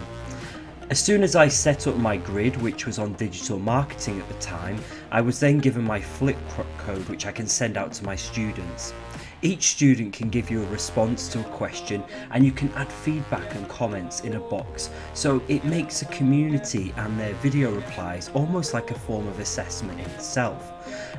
As 0.89 0.99
soon 0.99 1.23
as 1.23 1.37
I 1.37 1.49
set 1.49 1.87
up 1.87 1.97
my 1.97 2.17
grid, 2.17 2.57
which 2.63 2.87
was 2.87 2.99
on 2.99 3.13
digital 3.15 3.59
marketing 3.59 4.19
at 4.19 4.29
the 4.29 4.39
time, 4.41 4.83
I 5.11 5.21
was 5.21 5.39
then 5.39 5.59
given 5.59 5.85
my 5.85 6.01
Flip 6.01 6.39
code 6.79 7.07
which 7.11 7.27
I 7.27 7.33
can 7.33 7.47
send 7.47 7.77
out 7.77 7.93
to 7.95 8.05
my 8.07 8.17
students. 8.17 8.95
Each 9.41 9.69
student 9.69 10.13
can 10.13 10.31
give 10.31 10.51
you 10.51 10.65
a 10.65 10.67
response 10.67 11.29
to 11.29 11.39
a 11.39 11.45
question 11.45 12.03
and 12.33 12.45
you 12.45 12.51
can 12.51 12.73
add 12.73 12.91
feedback 12.91 13.55
and 13.55 13.69
comments 13.69 14.23
in 14.23 14.35
a 14.35 14.41
box. 14.41 14.91
So 15.15 15.41
it 15.47 15.65
makes 15.65 16.03
a 16.03 16.07
community 16.07 16.93
and 16.97 17.17
their 17.17 17.35
video 17.35 17.73
replies 17.73 18.33
almost 18.35 18.75
like 18.75 18.91
a 18.91 18.99
form 18.99 19.29
of 19.29 19.39
assessment 19.39 20.01
in 20.01 20.07
itself. 20.07 20.73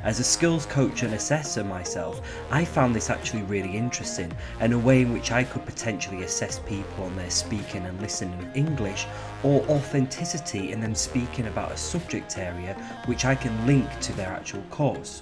As 0.03 0.19
a 0.19 0.23
skills 0.25 0.65
coach 0.65 1.03
and 1.03 1.13
assessor 1.13 1.63
myself, 1.63 2.19
I 2.51 2.65
found 2.65 2.93
this 2.93 3.09
actually 3.09 3.43
really 3.43 3.77
interesting 3.77 4.33
and 4.59 4.73
a 4.73 4.79
way 4.79 5.03
in 5.03 5.13
which 5.13 5.31
I 5.31 5.45
could 5.45 5.65
potentially 5.65 6.23
assess 6.23 6.59
people 6.59 7.05
on 7.05 7.15
their 7.15 7.29
speaking 7.29 7.85
and 7.85 8.01
listening 8.01 8.51
English 8.53 9.05
or 9.43 9.61
authenticity 9.69 10.73
in 10.73 10.81
them 10.81 10.93
speaking 10.93 11.47
about 11.47 11.71
a 11.71 11.77
subject 11.77 12.37
area 12.37 12.73
which 13.05 13.23
I 13.23 13.35
can 13.35 13.65
link 13.65 13.87
to 14.01 14.11
their 14.13 14.27
actual 14.27 14.63
course. 14.71 15.21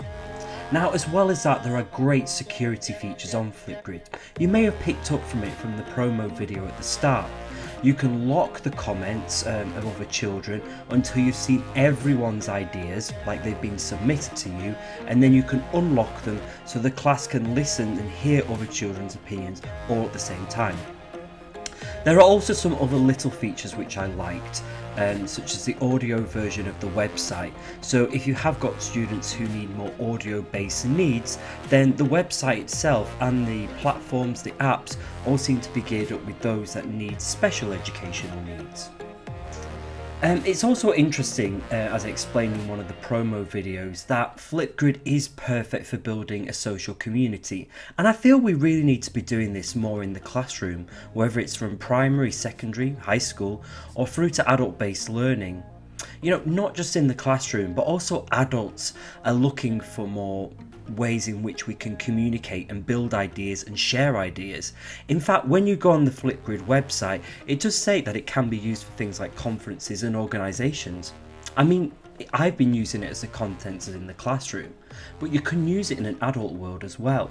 Now, 0.70 0.90
as 0.90 1.08
well 1.08 1.32
as 1.32 1.44
that, 1.44 1.64
there 1.64 1.78
are 1.78 1.84
great 1.84 2.28
security 2.28 2.92
features 2.92 3.34
on 3.34 3.54
Flipgrid. 3.54 4.02
You 4.38 4.50
may 4.50 4.64
have 4.64 4.78
picked 4.80 5.14
up 5.14 5.26
from 5.26 5.44
it 5.44 5.54
from 5.54 5.78
the 5.78 5.84
promo 5.84 6.30
video 6.30 6.68
at 6.68 6.76
the 6.76 6.84
start. 6.84 7.32
You 7.82 7.94
can 7.94 8.28
lock 8.28 8.60
the 8.60 8.72
comments 8.72 9.48
um, 9.48 9.72
of 9.78 9.88
other 9.88 10.04
children 10.06 10.62
until 10.90 11.24
you've 11.24 11.36
seen 11.36 11.64
everyone's 11.78 12.50
ideas, 12.50 13.14
like 13.26 13.46
they've 13.46 13.62
been 13.62 13.80
submitted 13.80 14.36
to 14.36 14.50
you, 14.50 14.76
and 15.06 15.24
then 15.24 15.32
you 15.32 15.42
can 15.42 15.64
unlock 15.72 16.22
them 16.24 16.42
so 16.66 16.80
the 16.80 16.92
class 16.92 17.28
can 17.28 17.56
listen 17.56 17.98
and 17.98 18.12
hear 18.12 18.44
other 18.50 18.66
children's 18.66 19.16
opinions 19.16 19.62
all 19.88 20.04
at 20.04 20.12
the 20.12 20.20
same 20.20 20.46
time. 20.48 20.76
There 22.04 22.18
are 22.18 22.22
also 22.22 22.52
some 22.52 22.76
other 22.76 22.98
little 22.98 23.32
features 23.32 23.76
which 23.78 23.98
I 23.98 24.08
liked 24.08 24.64
um, 24.98 25.26
such 25.28 25.56
as 25.56 25.66
the 25.66 25.76
audio 25.82 26.22
version 26.22 26.68
of 26.68 26.80
the 26.80 26.88
website. 26.88 27.54
So, 27.82 28.06
if 28.06 28.28
you 28.28 28.34
have 28.36 28.60
got 28.60 28.82
students 28.82 29.32
who 29.32 29.48
need 29.50 29.70
more 29.76 29.94
audio 30.02 30.42
based 30.42 30.86
needs, 30.86 31.40
then 31.70 31.96
the 31.96 32.04
website 32.04 32.60
itself 32.60 33.16
and 33.22 33.48
the 33.48 33.68
platforms, 33.76 34.42
the 34.42 34.52
apps, 34.52 34.98
all 35.26 35.38
seem 35.38 35.62
to 35.62 35.74
be 35.74 35.82
geared 35.82 36.12
up 36.12 36.26
with 36.26 36.40
those 36.42 36.74
that 36.74 36.88
need 36.88 37.22
special 37.22 37.72
educational 37.72 38.42
needs. 38.42 38.90
Um, 40.24 40.42
it's 40.48 40.64
also 40.64 40.94
interesting, 40.94 41.62
uh, 41.72 41.76
as 41.76 42.04
I 42.04 42.08
explained 42.08 42.56
in 42.56 42.68
one 42.68 42.80
of 42.80 42.88
the 42.88 42.96
promo 42.96 43.46
videos, 43.46 44.08
that 44.08 44.38
Flipgrid 44.38 45.00
is 45.06 45.28
perfect 45.28 45.86
for 45.86 45.98
building 45.98 46.50
a 46.50 46.54
social 46.54 46.96
community. 46.96 47.70
And 48.00 48.08
I 48.08 48.14
feel 48.14 48.40
we 48.40 48.56
really 48.56 48.82
need 48.82 49.04
to 49.04 49.14
be 49.14 49.22
doing 49.22 49.54
this 49.54 49.76
more 49.76 50.02
in 50.02 50.14
the 50.14 50.20
classroom, 50.20 50.88
whether 51.14 51.40
it's 51.40 51.56
from 51.56 51.78
primary, 51.78 52.32
secondary, 52.32 52.94
high 52.94 53.20
school, 53.20 53.64
or 53.94 54.08
through 54.08 54.32
to 54.32 54.50
adult 54.50 54.80
based 54.80 55.08
learning. 55.08 55.62
You 56.24 56.32
know, 56.32 56.42
not 56.46 56.74
just 56.74 56.96
in 56.96 57.06
the 57.06 57.14
classroom, 57.14 57.76
but 57.76 57.84
also 57.84 58.26
adults 58.32 58.96
are 59.24 59.34
looking 59.34 59.80
for 59.80 60.08
more 60.08 60.52
ways 60.92 61.28
in 61.28 61.44
which 61.44 61.68
we 61.68 61.74
can 61.74 61.96
communicate 61.98 62.72
and 62.72 62.86
build 62.86 63.14
ideas 63.14 63.64
and 63.64 63.78
share 63.78 64.18
ideas. 64.18 64.74
In 65.08 65.20
fact, 65.20 65.48
when 65.48 65.68
you 65.68 65.76
go 65.76 65.92
on 65.92 66.06
the 66.06 66.12
Flipgrid 66.12 66.62
website, 66.66 67.22
it 67.48 67.60
does 67.60 67.78
say 67.78 68.02
that 68.02 68.16
it 68.16 68.28
can 68.28 68.50
be 68.50 68.58
used 68.58 68.84
for 68.84 68.92
things 68.94 69.20
like 69.20 69.36
conferences 69.36 70.04
and 70.04 70.16
organisations. 70.16 71.14
I 71.56 71.64
mean, 71.64 71.92
I've 72.34 72.58
been 72.58 72.74
using 72.74 73.04
it 73.04 73.12
as 73.12 73.24
a 73.24 73.28
content 73.28 73.88
in 73.88 74.08
the 74.08 74.14
classroom, 74.16 74.74
but 75.20 75.32
you 75.32 75.40
can 75.40 75.68
use 75.68 75.92
it 75.92 76.00
in 76.00 76.06
an 76.08 76.18
adult 76.22 76.54
world 76.54 76.84
as 76.84 76.98
well, 76.98 77.30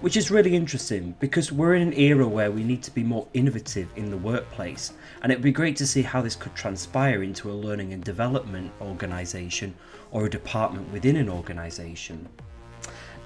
which 0.00 0.16
is 0.16 0.30
really 0.30 0.54
interesting 0.54 1.16
because 1.18 1.50
we're 1.50 1.74
in 1.74 1.82
an 1.82 1.92
era 1.94 2.26
where 2.26 2.52
we 2.52 2.62
need 2.62 2.82
to 2.84 2.92
be 2.92 3.02
more 3.02 3.26
innovative 3.34 3.88
in 3.96 4.10
the 4.10 4.16
workplace, 4.16 4.92
and 5.22 5.32
it'd 5.32 5.42
be 5.42 5.50
great 5.50 5.76
to 5.76 5.86
see 5.86 6.02
how 6.02 6.22
this 6.22 6.36
could 6.36 6.54
transpire 6.54 7.24
into 7.24 7.50
a 7.50 7.52
learning 7.52 7.92
and 7.92 8.04
development 8.04 8.70
organisation 8.80 9.74
or 10.12 10.26
a 10.26 10.30
department 10.30 10.92
within 10.92 11.16
an 11.16 11.28
organisation. 11.28 12.28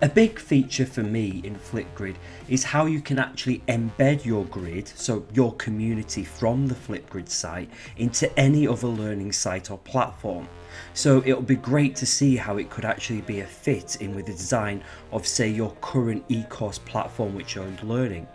A 0.03 0.09
big 0.09 0.41
feature 0.41 0.85
for 0.85 1.05
me 1.05 1.41
in 1.45 1.55
Flipgrid 1.55 2.17
is 2.49 2.65
how 2.65 2.87
you 2.87 3.01
can 3.01 3.21
actually 3.21 3.61
embed 3.69 4.25
your 4.25 4.45
grid, 4.47 4.89
so 4.89 5.25
your 5.33 5.55
community 5.55 6.25
from 6.25 6.67
the 6.67 6.75
Flipgrid 6.75 7.29
site, 7.29 7.71
into 7.99 8.37
any 8.37 8.67
other 8.67 8.89
learning 8.89 9.31
site 9.31 9.71
or 9.71 9.79
platform. 9.79 10.49
So 10.93 11.23
it'll 11.25 11.41
be 11.41 11.55
great 11.55 11.95
to 11.97 12.07
see 12.07 12.35
how 12.35 12.57
it 12.57 12.69
could 12.69 12.85
actually 12.85 13.21
be 13.21 13.43
a 13.43 13.47
fit 13.47 13.99
in 14.01 14.13
with 14.13 14.27
the 14.27 14.33
design 14.33 14.83
of, 15.13 15.25
say, 15.25 15.49
your 15.49 15.71
current 15.81 16.25
e-course 16.29 16.79
platform 16.79 17.37
which 17.37 17.55
you're 17.55 17.73
learning. 17.85 18.27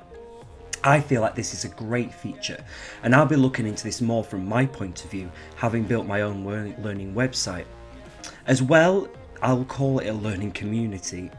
I 0.85 1.01
feel 1.01 1.19
like 1.19 1.35
this 1.35 1.53
is 1.53 1.65
a 1.65 1.75
great 1.75 2.13
feature, 2.13 2.63
and 3.03 3.13
I'll 3.13 3.25
be 3.25 3.35
looking 3.35 3.67
into 3.67 3.83
this 3.83 3.99
more 3.99 4.23
from 4.23 4.47
my 4.47 4.65
point 4.65 5.03
of 5.03 5.11
view, 5.11 5.29
having 5.57 5.83
built 5.83 6.07
my 6.07 6.21
own 6.21 6.45
learning 6.45 7.13
website. 7.13 7.65
As 8.45 8.61
well, 8.61 9.09
I'll 9.41 9.65
call 9.65 9.99
it 9.99 10.07
a 10.07 10.13
learning 10.13 10.51
community 10.51 11.29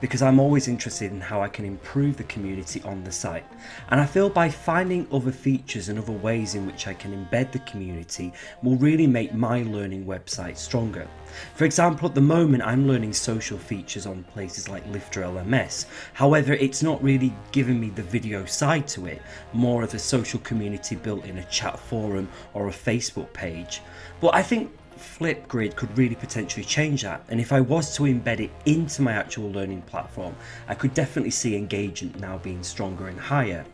because 0.00 0.22
I'm 0.22 0.38
always 0.38 0.68
interested 0.68 1.10
in 1.10 1.20
how 1.20 1.40
I 1.40 1.48
can 1.48 1.64
improve 1.64 2.16
the 2.16 2.24
community 2.24 2.82
on 2.82 3.02
the 3.04 3.12
site. 3.12 3.46
And 3.88 4.00
I 4.00 4.06
feel 4.06 4.28
by 4.28 4.48
finding 4.48 5.06
other 5.10 5.32
features 5.32 5.88
and 5.88 5.98
other 5.98 6.12
ways 6.12 6.54
in 6.54 6.66
which 6.66 6.86
I 6.86 6.94
can 6.94 7.12
embed 7.12 7.52
the 7.52 7.60
community 7.60 8.32
will 8.62 8.76
really 8.76 9.06
make 9.06 9.34
my 9.34 9.62
learning 9.62 10.04
website 10.04 10.56
stronger. 10.56 11.08
For 11.54 11.64
example, 11.64 12.08
at 12.08 12.14
the 12.14 12.20
moment 12.20 12.62
I'm 12.62 12.86
learning 12.86 13.12
social 13.12 13.58
features 13.58 14.06
on 14.06 14.24
places 14.24 14.68
like 14.68 14.86
Lifter 14.88 15.22
LMS. 15.22 15.86
However, 16.12 16.52
it's 16.54 16.82
not 16.82 17.02
really 17.02 17.34
giving 17.52 17.80
me 17.80 17.90
the 17.90 18.02
video 18.02 18.44
side 18.44 18.86
to 18.88 19.06
it, 19.06 19.22
more 19.52 19.82
of 19.82 19.94
a 19.94 19.98
social 19.98 20.40
community 20.40 20.96
built 20.96 21.24
in 21.24 21.38
a 21.38 21.44
chat 21.44 21.78
forum 21.78 22.28
or 22.54 22.68
a 22.68 22.72
Facebook 22.72 23.32
page. 23.32 23.80
But 24.20 24.34
I 24.34 24.42
think 24.42 24.72
Flipgrid 25.18 25.76
could 25.76 25.96
really 25.96 26.14
potentially 26.14 26.64
change 26.64 27.02
that. 27.02 27.24
And 27.28 27.40
if 27.40 27.52
I 27.52 27.60
was 27.60 27.94
to 27.96 28.02
embed 28.02 28.40
it 28.40 28.50
into 28.66 29.00
my 29.00 29.12
actual 29.12 29.50
learning 29.50 29.82
platform, 29.82 30.36
I 30.68 30.74
could 30.74 30.92
definitely 30.92 31.30
see 31.30 31.56
engagement 31.56 32.20
now 32.20 32.36
being 32.38 32.62
stronger 32.62 33.08
and 33.08 33.18
higher. 33.18 33.64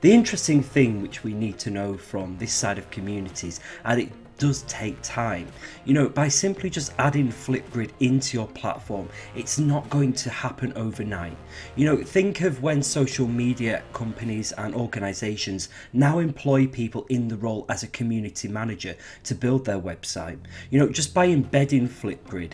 The 0.00 0.12
interesting 0.12 0.62
thing 0.62 1.02
which 1.02 1.24
we 1.24 1.34
need 1.34 1.58
to 1.58 1.70
know 1.70 1.96
from 1.96 2.38
this 2.38 2.52
side 2.52 2.78
of 2.78 2.90
communities, 2.90 3.60
and 3.84 4.02
it 4.02 4.12
does 4.38 4.62
take 4.62 5.00
time. 5.02 5.48
You 5.84 5.94
know, 5.94 6.08
by 6.08 6.28
simply 6.28 6.70
just 6.70 6.92
adding 6.98 7.28
Flipgrid 7.28 7.90
into 8.00 8.36
your 8.36 8.46
platform, 8.48 9.08
it's 9.34 9.58
not 9.58 9.88
going 9.90 10.12
to 10.14 10.30
happen 10.30 10.72
overnight. 10.74 11.36
You 11.76 11.86
know, 11.86 12.02
think 12.02 12.40
of 12.42 12.62
when 12.62 12.82
social 12.82 13.26
media 13.26 13.82
companies 13.92 14.52
and 14.52 14.74
organizations 14.74 15.68
now 15.92 16.18
employ 16.18 16.66
people 16.66 17.06
in 17.08 17.28
the 17.28 17.36
role 17.36 17.66
as 17.68 17.82
a 17.82 17.88
community 17.88 18.48
manager 18.48 18.96
to 19.24 19.34
build 19.34 19.64
their 19.64 19.80
website. 19.80 20.38
You 20.70 20.80
know, 20.80 20.88
just 20.88 21.14
by 21.14 21.26
embedding 21.26 21.88
Flipgrid, 21.88 22.52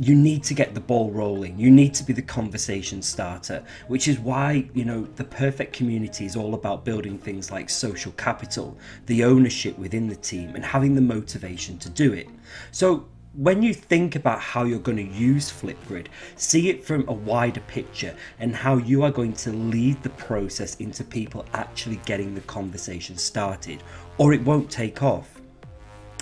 you 0.00 0.14
need 0.14 0.44
to 0.44 0.54
get 0.54 0.74
the 0.74 0.80
ball 0.80 1.10
rolling. 1.10 1.58
You 1.58 1.70
need 1.70 1.92
to 1.94 2.04
be 2.04 2.12
the 2.12 2.22
conversation 2.22 3.02
starter, 3.02 3.64
which 3.88 4.06
is 4.06 4.18
why, 4.18 4.68
you 4.72 4.84
know, 4.84 5.08
the 5.16 5.24
perfect 5.24 5.72
community 5.72 6.24
is 6.24 6.36
all 6.36 6.54
about 6.54 6.84
building 6.84 7.18
things 7.18 7.50
like 7.50 7.68
social 7.68 8.12
capital, 8.12 8.78
the 9.06 9.24
ownership 9.24 9.76
within 9.76 10.08
the 10.08 10.14
team, 10.14 10.54
and 10.54 10.64
having 10.64 10.94
the 10.94 11.00
motivation 11.00 11.78
to 11.78 11.90
do 11.90 12.12
it. 12.12 12.28
So, 12.70 13.06
when 13.34 13.62
you 13.62 13.74
think 13.74 14.16
about 14.16 14.40
how 14.40 14.64
you're 14.64 14.78
going 14.80 14.96
to 14.96 15.16
use 15.16 15.50
Flipgrid, 15.50 16.06
see 16.36 16.70
it 16.70 16.84
from 16.84 17.06
a 17.06 17.12
wider 17.12 17.60
picture 17.60 18.16
and 18.40 18.56
how 18.56 18.78
you 18.78 19.04
are 19.04 19.12
going 19.12 19.34
to 19.34 19.52
lead 19.52 20.02
the 20.02 20.10
process 20.10 20.76
into 20.76 21.04
people 21.04 21.44
actually 21.52 22.00
getting 22.04 22.34
the 22.34 22.40
conversation 22.42 23.16
started, 23.16 23.82
or 24.16 24.32
it 24.32 24.42
won't 24.42 24.70
take 24.70 25.02
off. 25.02 25.37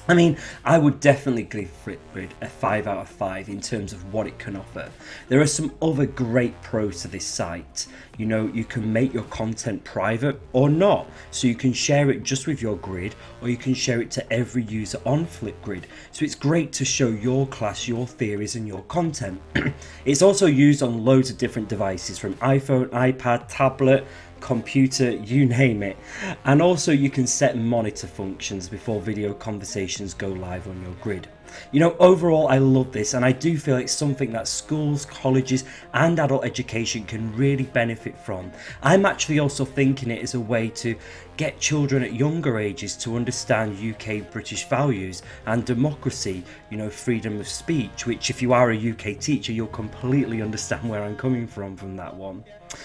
I 0.08 0.14
mean, 0.14 0.36
I 0.64 0.78
would 0.78 1.00
definitely 1.00 1.42
give 1.42 1.68
Flipgrid 1.84 2.30
a 2.40 2.46
5 2.46 2.86
out 2.86 2.98
of 2.98 3.08
5 3.08 3.48
in 3.48 3.60
terms 3.60 3.92
of 3.92 4.12
what 4.12 4.28
it 4.28 4.38
can 4.38 4.54
offer. 4.54 4.88
There 5.28 5.40
are 5.40 5.46
some 5.48 5.72
other 5.82 6.06
great 6.06 6.60
pros 6.62 7.02
to 7.02 7.08
this 7.08 7.24
site. 7.24 7.88
You 8.16 8.26
know, 8.26 8.46
you 8.54 8.64
can 8.64 8.92
make 8.92 9.12
your 9.12 9.24
content 9.24 9.82
private 9.82 10.40
or 10.52 10.70
not, 10.70 11.08
so 11.32 11.48
you 11.48 11.56
can 11.56 11.72
share 11.72 12.10
it 12.10 12.22
just 12.22 12.46
with 12.46 12.62
your 12.62 12.76
grid 12.76 13.16
or 13.42 13.48
you 13.48 13.56
can 13.56 13.74
share 13.74 14.00
it 14.00 14.12
to 14.12 14.32
every 14.32 14.62
user 14.62 15.00
on 15.04 15.26
Flipgrid. 15.26 15.84
So 16.12 16.24
it's 16.24 16.36
great 16.36 16.72
to 16.74 16.84
show 16.84 17.08
your 17.08 17.46
class 17.48 17.88
your 17.88 18.06
theories 18.06 18.54
and 18.54 18.66
your 18.66 18.82
content. 18.82 19.40
it's 20.04 20.22
also 20.22 20.46
used 20.46 20.84
on 20.84 21.04
loads 21.04 21.30
of 21.30 21.38
different 21.38 21.68
devices 21.68 22.16
from 22.16 22.34
iPhone, 22.34 22.86
iPad, 22.90 23.46
tablet, 23.48 24.06
computer, 24.40 25.10
you 25.10 25.46
name 25.46 25.82
it. 25.82 25.96
And 26.44 26.62
also 26.62 26.92
you 26.92 27.10
can 27.10 27.26
set 27.26 27.56
monitor 27.56 28.06
functions 28.06 28.68
before 28.68 29.00
video 29.00 29.34
conversations 29.34 30.14
go 30.14 30.28
live 30.28 30.68
on 30.68 30.80
your 30.82 30.94
grid. 31.02 31.28
You 31.72 31.80
know, 31.80 31.96
overall, 31.98 32.48
I 32.48 32.58
love 32.58 32.92
this, 32.92 33.14
and 33.14 33.24
I 33.24 33.32
do 33.32 33.58
feel 33.58 33.76
it's 33.76 33.92
something 33.92 34.32
that 34.32 34.48
schools, 34.48 35.04
colleges, 35.06 35.64
and 35.94 36.18
adult 36.18 36.44
education 36.44 37.04
can 37.04 37.34
really 37.36 37.64
benefit 37.64 38.16
from. 38.18 38.50
I'm 38.82 39.06
actually 39.06 39.38
also 39.38 39.64
thinking 39.64 40.10
it 40.10 40.22
as 40.22 40.34
a 40.34 40.40
way 40.40 40.68
to 40.70 40.96
get 41.36 41.60
children 41.60 42.02
at 42.02 42.14
younger 42.14 42.58
ages 42.58 42.96
to 42.96 43.16
understand 43.16 43.78
UK 43.78 44.30
British 44.30 44.68
values 44.68 45.22
and 45.46 45.64
democracy, 45.64 46.42
you 46.70 46.78
know, 46.78 46.90
freedom 46.90 47.38
of 47.40 47.48
speech, 47.48 48.06
which, 48.06 48.30
if 48.30 48.40
you 48.40 48.52
are 48.52 48.72
a 48.72 48.90
UK 48.90 49.18
teacher, 49.18 49.52
you'll 49.52 49.66
completely 49.68 50.42
understand 50.42 50.88
where 50.88 51.02
I'm 51.02 51.16
coming 51.16 51.46
from 51.46 51.76
from 51.76 51.96
that 51.96 52.14
one. 52.14 52.44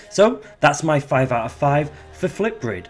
So, 0.10 0.42
that's 0.60 0.84
my 0.84 1.00
5 1.00 1.32
out 1.32 1.46
of 1.46 1.52
5 1.52 1.92
for 2.14 2.28
Flipgrid. 2.28 2.88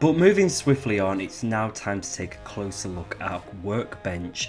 But 0.00 0.16
moving 0.16 0.48
swiftly 0.48 1.00
on, 1.00 1.20
it's 1.20 1.42
now 1.42 1.70
time 1.70 2.00
to 2.00 2.12
take 2.12 2.36
a 2.36 2.38
closer 2.38 2.88
look 2.88 3.20
at 3.20 3.42
Workbench. 3.64 4.48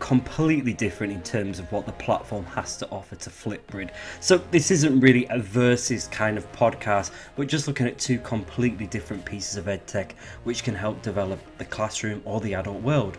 Completely 0.00 0.72
different 0.72 1.12
in 1.12 1.22
terms 1.22 1.60
of 1.60 1.70
what 1.70 1.86
the 1.86 1.92
platform 1.92 2.44
has 2.46 2.76
to 2.78 2.88
offer 2.90 3.14
to 3.14 3.30
Flipgrid. 3.30 3.90
So, 4.18 4.38
this 4.50 4.72
isn't 4.72 4.98
really 4.98 5.28
a 5.30 5.38
versus 5.38 6.08
kind 6.08 6.36
of 6.36 6.50
podcast, 6.50 7.12
but 7.36 7.46
just 7.46 7.68
looking 7.68 7.86
at 7.86 7.98
two 7.98 8.18
completely 8.18 8.88
different 8.88 9.24
pieces 9.24 9.56
of 9.56 9.66
edtech 9.66 10.10
which 10.42 10.64
can 10.64 10.74
help 10.74 11.00
develop 11.02 11.38
the 11.58 11.66
classroom 11.66 12.20
or 12.24 12.40
the 12.40 12.54
adult 12.54 12.82
world. 12.82 13.16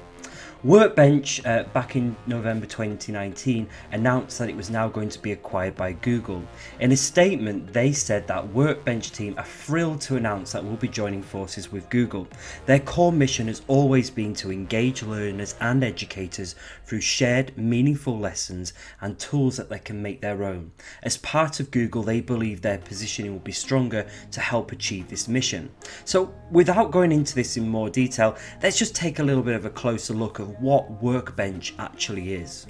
Workbench, 0.64 1.44
uh, 1.44 1.64
back 1.74 1.96
in 1.96 2.16
November 2.28 2.68
2019, 2.68 3.68
announced 3.94 4.38
that 4.38 4.48
it 4.48 4.56
was 4.56 4.70
now 4.70 4.88
going 4.88 5.10
to 5.10 5.18
be 5.18 5.32
acquired 5.32 5.76
by 5.76 5.94
Google. 5.94 6.44
In 6.80 6.92
a 6.92 6.98
statement, 6.98 7.74
they 7.74 7.92
said 7.92 8.28
that 8.28 8.48
Workbench 8.54 9.12
team 9.12 9.34
are 9.40 9.44
thrilled 9.44 10.02
to 10.02 10.18
announce 10.18 10.52
that 10.52 10.64
we'll 10.64 10.76
be 10.76 10.88
joining 10.88 11.24
forces 11.24 11.72
with 11.72 11.90
Google. 11.90 12.28
Their 12.68 12.78
core 12.78 13.12
mission 13.12 13.48
has 13.48 13.64
always 13.68 14.12
been 14.12 14.36
to 14.36 14.52
engage 14.52 15.02
learners 15.02 15.56
and 15.62 15.84
educators 15.84 16.54
through 16.86 17.02
shared, 17.02 17.58
meaningful 17.58 18.20
lessons 18.20 18.74
and 19.02 19.18
tools 19.18 19.58
that 19.58 19.68
they 19.68 19.80
can 19.80 20.00
make 20.00 20.22
their 20.22 20.44
own. 20.44 20.72
As 21.02 21.18
part 21.18 21.60
of 21.60 21.72
Google, 21.72 22.04
they 22.04 22.22
believe 22.22 22.62
their 22.62 22.78
positioning 22.78 23.32
will 23.32 23.40
be 23.40 23.52
stronger 23.52 24.06
to 24.30 24.40
help 24.40 24.72
achieve 24.72 25.10
this 25.10 25.28
mission. 25.28 25.72
So, 26.06 26.32
without 26.52 26.92
going 26.92 27.12
into 27.12 27.34
this 27.34 27.58
in 27.58 27.68
more 27.68 27.90
detail, 27.90 28.38
let's 28.62 28.78
just 28.78 28.94
take 28.94 29.18
a 29.18 29.24
little 29.24 29.42
bit 29.42 29.56
of 29.56 29.66
a 29.66 29.72
closer 29.72 30.14
look 30.14 30.40
at 30.40 30.51
what 30.60 31.02
Workbench 31.02 31.74
actually 31.80 32.34
is. 32.34 32.68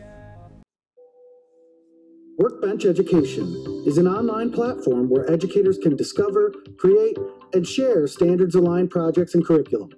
Workbench 2.38 2.86
Education 2.86 3.84
is 3.86 3.98
an 3.98 4.08
online 4.08 4.52
platform 4.52 5.10
where 5.10 5.30
educators 5.32 5.78
can 5.78 5.96
discover, 5.96 6.54
create, 6.78 7.18
and 7.54 7.68
share 7.68 8.08
standards 8.08 8.56
aligned 8.56 8.90
projects 8.90 9.36
and 9.36 9.46
curriculum. 9.46 9.90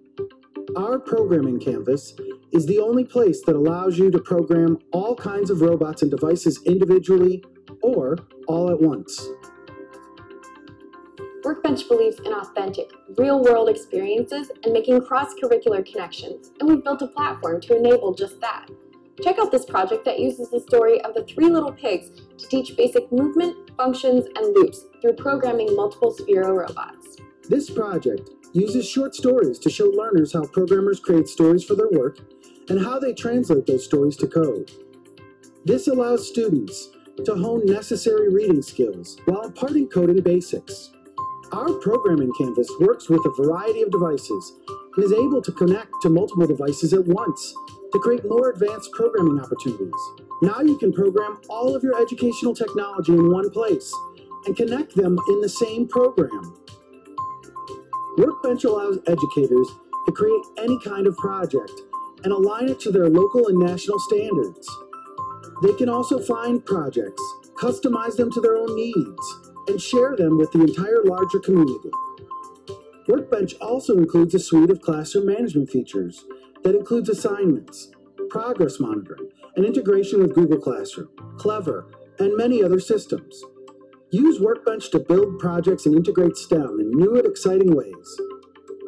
Our 0.76 1.00
programming 1.00 1.60
canvas 1.60 2.14
is 2.52 2.66
the 2.66 2.80
only 2.80 3.06
place 3.06 3.42
that 3.46 3.56
allows 3.56 3.98
you 3.98 4.12
to 4.12 4.20
program 4.20 4.80
all 4.92 5.16
kinds 5.16 5.50
of 5.52 5.62
robots 5.62 6.02
and 6.02 6.12
devices 6.12 6.60
individually 6.66 7.44
or 7.82 8.18
all 8.48 8.70
at 8.72 8.82
once. 8.82 9.22
Workbench 11.44 11.90
believes 11.90 12.20
in 12.22 12.32
authentic, 12.32 12.92
real 13.18 13.44
world 13.44 13.68
experiences 13.68 14.50
and 14.64 14.72
making 14.72 15.06
cross 15.06 15.34
curricular 15.34 15.86
connections, 15.86 16.52
and 16.60 16.70
we've 16.70 16.84
built 16.84 17.02
a 17.02 17.08
platform 17.08 17.60
to 17.62 17.76
enable 17.76 18.14
just 18.14 18.40
that. 18.40 18.70
Check 19.22 19.38
out 19.40 19.52
this 19.52 19.66
project 19.66 20.06
that 20.06 20.20
uses 20.20 20.50
the 20.50 20.62
story 20.62 21.02
of 21.02 21.14
the 21.14 21.26
three 21.26 21.50
little 21.50 21.72
pigs 21.72 22.12
to 22.38 22.48
teach 22.48 22.78
basic 22.78 23.12
movement, 23.12 23.72
functions, 23.76 24.26
and 24.38 24.56
loops 24.56 24.86
through 25.02 25.14
programming 25.14 25.76
multiple 25.76 26.16
Sphero 26.16 26.66
robots. 26.66 27.18
This 27.50 27.70
project 27.70 28.30
uses 28.54 28.88
short 28.88 29.14
stories 29.14 29.60
to 29.60 29.70
show 29.70 29.88
learners 29.88 30.32
how 30.32 30.46
programmers 30.46 31.02
create 31.02 31.28
stories 31.28 31.66
for 31.66 31.76
their 31.76 31.90
work 31.92 32.20
and 32.70 32.82
how 32.82 33.00
they 33.00 33.14
translate 33.14 33.68
those 33.68 33.84
stories 33.84 34.16
to 34.18 34.28
code. 34.28 34.72
This 35.66 35.90
allows 35.90 36.26
students 36.26 36.90
to 37.26 37.36
hone 37.36 37.66
necessary 37.66 38.34
reading 38.34 38.62
skills 38.62 39.18
while 39.26 39.42
imparting 39.42 39.90
coding 39.90 40.22
basics. 40.22 40.93
Our 41.54 41.72
programming 41.74 42.34
canvas 42.34 42.68
works 42.80 43.10
with 43.10 43.24
a 43.28 43.44
variety 43.44 43.84
of 43.84 43.92
devices 43.92 44.54
and 44.96 45.06
is 45.06 45.12
able 45.12 45.40
to 45.40 45.52
connect 45.52 45.92
to 46.02 46.10
multiple 46.10 46.48
devices 46.48 46.94
at 46.94 47.06
once 47.06 47.54
to 47.92 48.00
create 48.00 48.28
more 48.28 48.50
advanced 48.50 48.92
programming 48.94 49.40
opportunities. 49.40 49.94
Now 50.42 50.62
you 50.62 50.80
can 50.80 50.92
program 50.92 51.40
all 51.50 51.76
of 51.76 51.84
your 51.84 52.02
educational 52.02 52.56
technology 52.56 53.12
in 53.12 53.32
one 53.32 53.52
place 53.52 53.94
and 54.48 54.58
connect 54.58 54.96
them 54.96 55.16
in 55.30 55.42
the 55.42 55.48
same 55.48 55.88
program. 55.88 56.58
Workbench 58.18 58.64
allows 58.64 58.98
educators 59.06 59.68
to 60.08 60.12
create 60.12 60.44
any 60.58 60.80
kind 60.80 61.06
of 61.06 61.16
project 61.18 61.82
and 62.24 62.34
align 62.34 62.68
it 62.68 62.80
to 62.80 62.92
their 62.92 63.10
local 63.10 63.50
and 63.50 63.60
national 63.60 64.00
standards. 64.00 64.68
They 65.62 65.74
can 65.74 65.88
also 65.88 66.18
find 66.18 66.66
projects, 66.66 67.22
customize 67.54 68.18
them 68.18 68.32
to 68.32 68.42
their 68.42 68.56
own 68.56 68.76
needs, 68.76 69.43
and 69.68 69.82
share 69.82 70.16
them 70.16 70.38
with 70.38 70.52
the 70.52 70.62
entire 70.62 71.04
larger 71.04 71.40
community. 71.40 71.90
Workbench 73.08 73.56
also 73.60 73.98
includes 73.98 74.34
a 74.34 74.40
suite 74.40 74.70
of 74.70 74.82
classroom 74.82 75.26
management 75.28 75.70
features 75.70 76.24
that 76.64 76.76
includes 76.76 77.10
assignments, 77.10 77.92
progress 78.30 78.80
monitoring, 78.80 79.30
and 79.56 79.66
integration 79.66 80.22
with 80.22 80.34
Google 80.34 80.60
Classroom, 80.60 81.10
Clever, 81.38 81.92
and 82.20 82.38
many 82.38 82.64
other 82.64 82.80
systems. 82.80 83.44
Use 84.12 84.40
Workbench 84.40 84.92
to 84.92 85.00
build 85.00 85.40
projects 85.40 85.86
and 85.86 85.96
integrate 85.96 86.38
STEM 86.38 86.80
in 86.80 86.92
new 86.92 87.16
and 87.16 87.26
exciting 87.26 87.76
ways. 87.76 88.22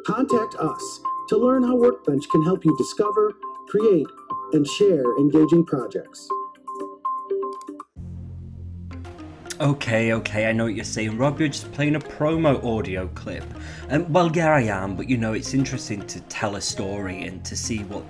Contact 0.05 0.55
us 0.55 1.01
to 1.29 1.37
learn 1.37 1.63
how 1.63 1.75
Workbench 1.75 2.29
can 2.29 2.43
help 2.43 2.63
you 2.63 2.75
discover, 2.77 3.33
create, 3.67 4.07
and 4.53 4.67
share 4.67 5.03
engaging 5.17 5.65
projects. 5.65 6.29
Okay, 9.61 10.11
okay, 10.11 10.47
I 10.47 10.51
know 10.51 10.65
what 10.65 10.75
you're 10.75 10.83
saying, 10.83 11.17
Rob. 11.17 11.39
You're 11.39 11.47
just 11.47 11.71
playing 11.71 11.95
a 11.95 11.99
promo 11.99 12.61
audio 12.61 13.07
clip. 13.15 13.45
And 13.87 14.13
well, 14.13 14.29
yeah, 14.35 14.53
I 14.53 14.63
am, 14.63 14.97
but 14.97 15.07
you 15.07 15.15
know, 15.15 15.31
it's 15.31 15.53
interesting 15.53 16.05
to 16.07 16.19
tell 16.23 16.57
a 16.57 16.61
story 16.61 17.23
and 17.23 17.43
to 17.45 17.55
see 17.55 17.79
what 17.83 18.03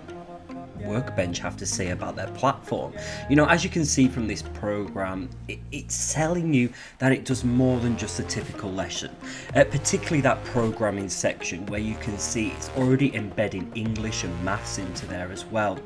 Workbench 0.85 1.39
have 1.39 1.57
to 1.57 1.65
say 1.65 1.89
about 1.89 2.15
their 2.15 2.27
platform. 2.29 2.93
You 3.29 3.35
know, 3.35 3.45
as 3.45 3.63
you 3.63 3.69
can 3.69 3.85
see 3.85 4.07
from 4.07 4.27
this 4.27 4.41
program, 4.41 5.29
it, 5.47 5.59
it's 5.71 6.13
telling 6.13 6.53
you 6.53 6.69
that 6.99 7.11
it 7.11 7.25
does 7.25 7.43
more 7.43 7.79
than 7.79 7.97
just 7.97 8.19
a 8.19 8.23
typical 8.23 8.71
lesson, 8.71 9.15
uh, 9.55 9.63
particularly 9.65 10.21
that 10.21 10.43
programming 10.45 11.09
section 11.09 11.65
where 11.67 11.79
you 11.79 11.95
can 11.95 12.17
see 12.17 12.49
it's 12.49 12.69
already 12.77 13.15
embedding 13.15 13.71
English 13.75 14.23
and 14.23 14.45
maths 14.45 14.77
into 14.77 15.05
there 15.05 15.31
as 15.31 15.45
well. 15.45 15.79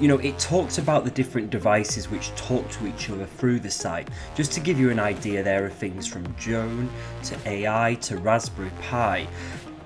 You 0.00 0.08
know, 0.08 0.18
it 0.18 0.38
talks 0.38 0.78
about 0.78 1.04
the 1.04 1.10
different 1.10 1.50
devices 1.50 2.10
which 2.10 2.34
talk 2.34 2.68
to 2.72 2.86
each 2.86 3.10
other 3.10 3.26
through 3.26 3.60
the 3.60 3.70
site. 3.70 4.08
Just 4.34 4.52
to 4.52 4.60
give 4.60 4.80
you 4.80 4.90
an 4.90 4.98
idea, 4.98 5.42
there 5.42 5.64
are 5.64 5.70
things 5.70 6.06
from 6.06 6.34
Joan 6.36 6.90
to 7.24 7.36
AI 7.48 7.94
to 8.02 8.16
Raspberry 8.16 8.72
Pi 8.80 9.28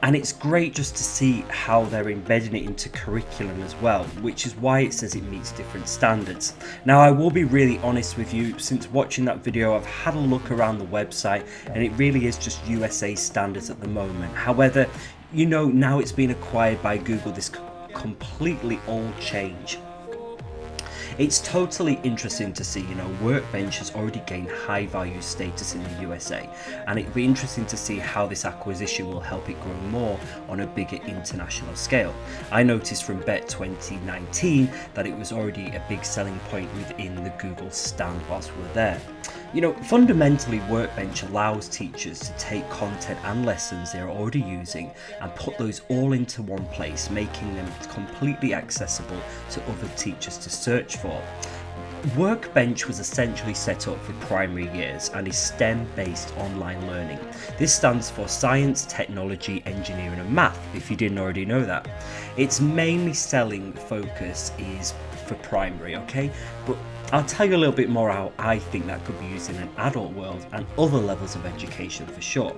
and 0.03 0.15
it's 0.15 0.33
great 0.33 0.75
just 0.75 0.97
to 0.97 1.03
see 1.03 1.43
how 1.49 1.85
they're 1.85 2.11
embedding 2.11 2.55
it 2.57 2.65
into 2.65 2.89
curriculum 2.89 3.63
as 3.63 3.75
well, 3.77 4.05
which 4.23 4.47
is 4.47 4.55
why 4.57 4.81
it 4.81 4.93
says 4.93 5.15
it 5.15 5.25
meets 5.25 5.53
different 5.53 5.89
standards. 5.89 6.55
Now, 6.85 7.01
I 7.01 7.11
will 7.11 7.31
be 7.31 7.45
really 7.45 7.79
honest 7.79 8.17
with 8.17 8.33
you, 8.33 8.59
since 8.59 8.89
watching 8.91 9.25
that 9.27 9.39
video, 9.39 9.77
I've 9.77 9.87
had 9.87 10.15
a 10.15 10.19
look 10.19 10.51
around 10.51 10.79
the 10.79 10.87
website 10.87 11.47
and 11.67 11.83
it 11.83 11.91
really 11.91 12.27
is 12.27 12.39
just 12.39 12.67
USA 12.67 13.15
standards 13.15 13.71
at 13.71 13.81
the 13.81 13.89
moment. 13.89 14.35
However, 14.35 14.87
you 15.33 15.47
know, 15.47 15.67
now 15.67 15.99
it's 15.99 16.13
been 16.13 16.31
acquired 16.31 16.83
by 16.83 16.99
Google, 16.99 17.33
this 17.33 17.51
completely 17.95 18.79
all 18.87 19.11
change. 19.21 19.79
It's 21.19 21.41
totally 21.41 21.99
interesting 22.03 22.53
to 22.53 22.63
see, 22.63 22.83
you 22.83 22.95
know, 22.95 23.09
Workbench 23.23 23.79
has 23.79 23.91
already 23.95 24.21
gained 24.27 24.51
high 24.51 24.85
value 24.85 25.23
status 25.23 25.75
in 25.75 25.83
the 25.83 26.03
USA, 26.03 26.47
and 26.87 26.99
it'll 26.99 27.11
be 27.13 27.25
interesting 27.25 27.65
to 27.67 27.77
see 27.79 27.97
how 27.99 28.27
this 28.27 28.45
acquisition 28.45 29.09
will 29.09 29.21
help 29.21 29.49
it 29.49 29.59
grow 29.63 29.73
more 29.89 30.21
on 30.51 30.61
a 30.61 30.67
bigger 30.67 30.97
international 31.07 31.75
scale. 31.75 32.15
I 32.53 32.63
noticed 32.63 33.05
from 33.05 33.21
Bett 33.21 33.49
2019 33.49 34.71
that 34.93 35.07
it 35.07 35.17
was 35.17 35.33
already 35.33 35.69
a 35.69 35.83
big 35.89 36.05
selling 36.05 36.39
point 36.51 36.71
within 36.75 37.15
the 37.25 37.31
Google 37.39 37.71
stand 37.71 38.21
whilst 38.29 38.55
we 38.55 38.63
were 38.65 38.75
there. 38.75 39.01
You 39.57 39.63
know, 39.63 39.73
fundamentally, 39.73 40.61
Workbench 40.69 41.23
allows 41.23 41.67
teachers 41.67 42.21
to 42.21 42.33
take 42.33 42.69
content 42.69 43.19
and 43.25 43.47
lessons 43.47 43.91
they're 43.91 44.11
already 44.11 44.43
using 44.43 44.91
and 45.23 45.35
put 45.35 45.57
those 45.57 45.81
all 45.89 46.13
into 46.13 46.43
one 46.43 46.67
place, 46.67 47.09
making 47.09 47.57
them 47.57 47.67
completely 47.89 48.53
accessible 48.53 49.19
to 49.53 49.63
other 49.71 49.89
teachers 49.97 50.37
to 50.37 50.51
search 50.51 50.99
for. 50.99 51.23
Workbench 52.19 52.87
was 52.87 53.01
essentially 53.01 53.55
set 53.55 53.89
up 53.89 53.99
for 54.05 54.13
primary 54.27 54.71
years 54.77 55.09
and 55.15 55.27
is 55.27 55.39
STEM 55.39 55.89
based 55.97 56.37
online 56.37 56.87
learning. 56.87 57.19
This 57.59 57.75
stands 57.75 58.11
for 58.11 58.29
Science, 58.29 58.85
Technology, 58.85 59.63
Engineering 59.65 60.19
and 60.19 60.31
Math, 60.31 60.61
if 60.77 60.91
you 60.91 60.97
didn't 60.99 61.17
already 61.17 61.47
know 61.47 61.65
that. 61.65 61.89
Its 62.37 62.61
mainly 62.61 63.15
selling 63.15 63.73
focus 63.73 64.53
is 64.59 64.93
for 65.27 65.35
primary, 65.37 65.97
okay? 65.97 66.31
But 66.67 66.77
I'll 67.13 67.25
tell 67.25 67.47
you 67.47 67.55
a 67.55 67.57
little 67.57 67.75
bit 67.75 67.89
more 67.89 68.11
how 68.11 68.33
I 68.37 68.59
think 68.59 68.87
that 68.87 69.05
could 69.05 69.19
be 69.21 69.27
used 69.27 69.49
in 69.49 69.55
an 69.57 69.71
adult 69.77 70.13
world 70.15 70.45
and 70.53 70.67
other 70.77 70.99
levels 70.99 71.37
of 71.37 71.47
education 71.47 72.05
for 72.05 72.21
sure. 72.21 72.57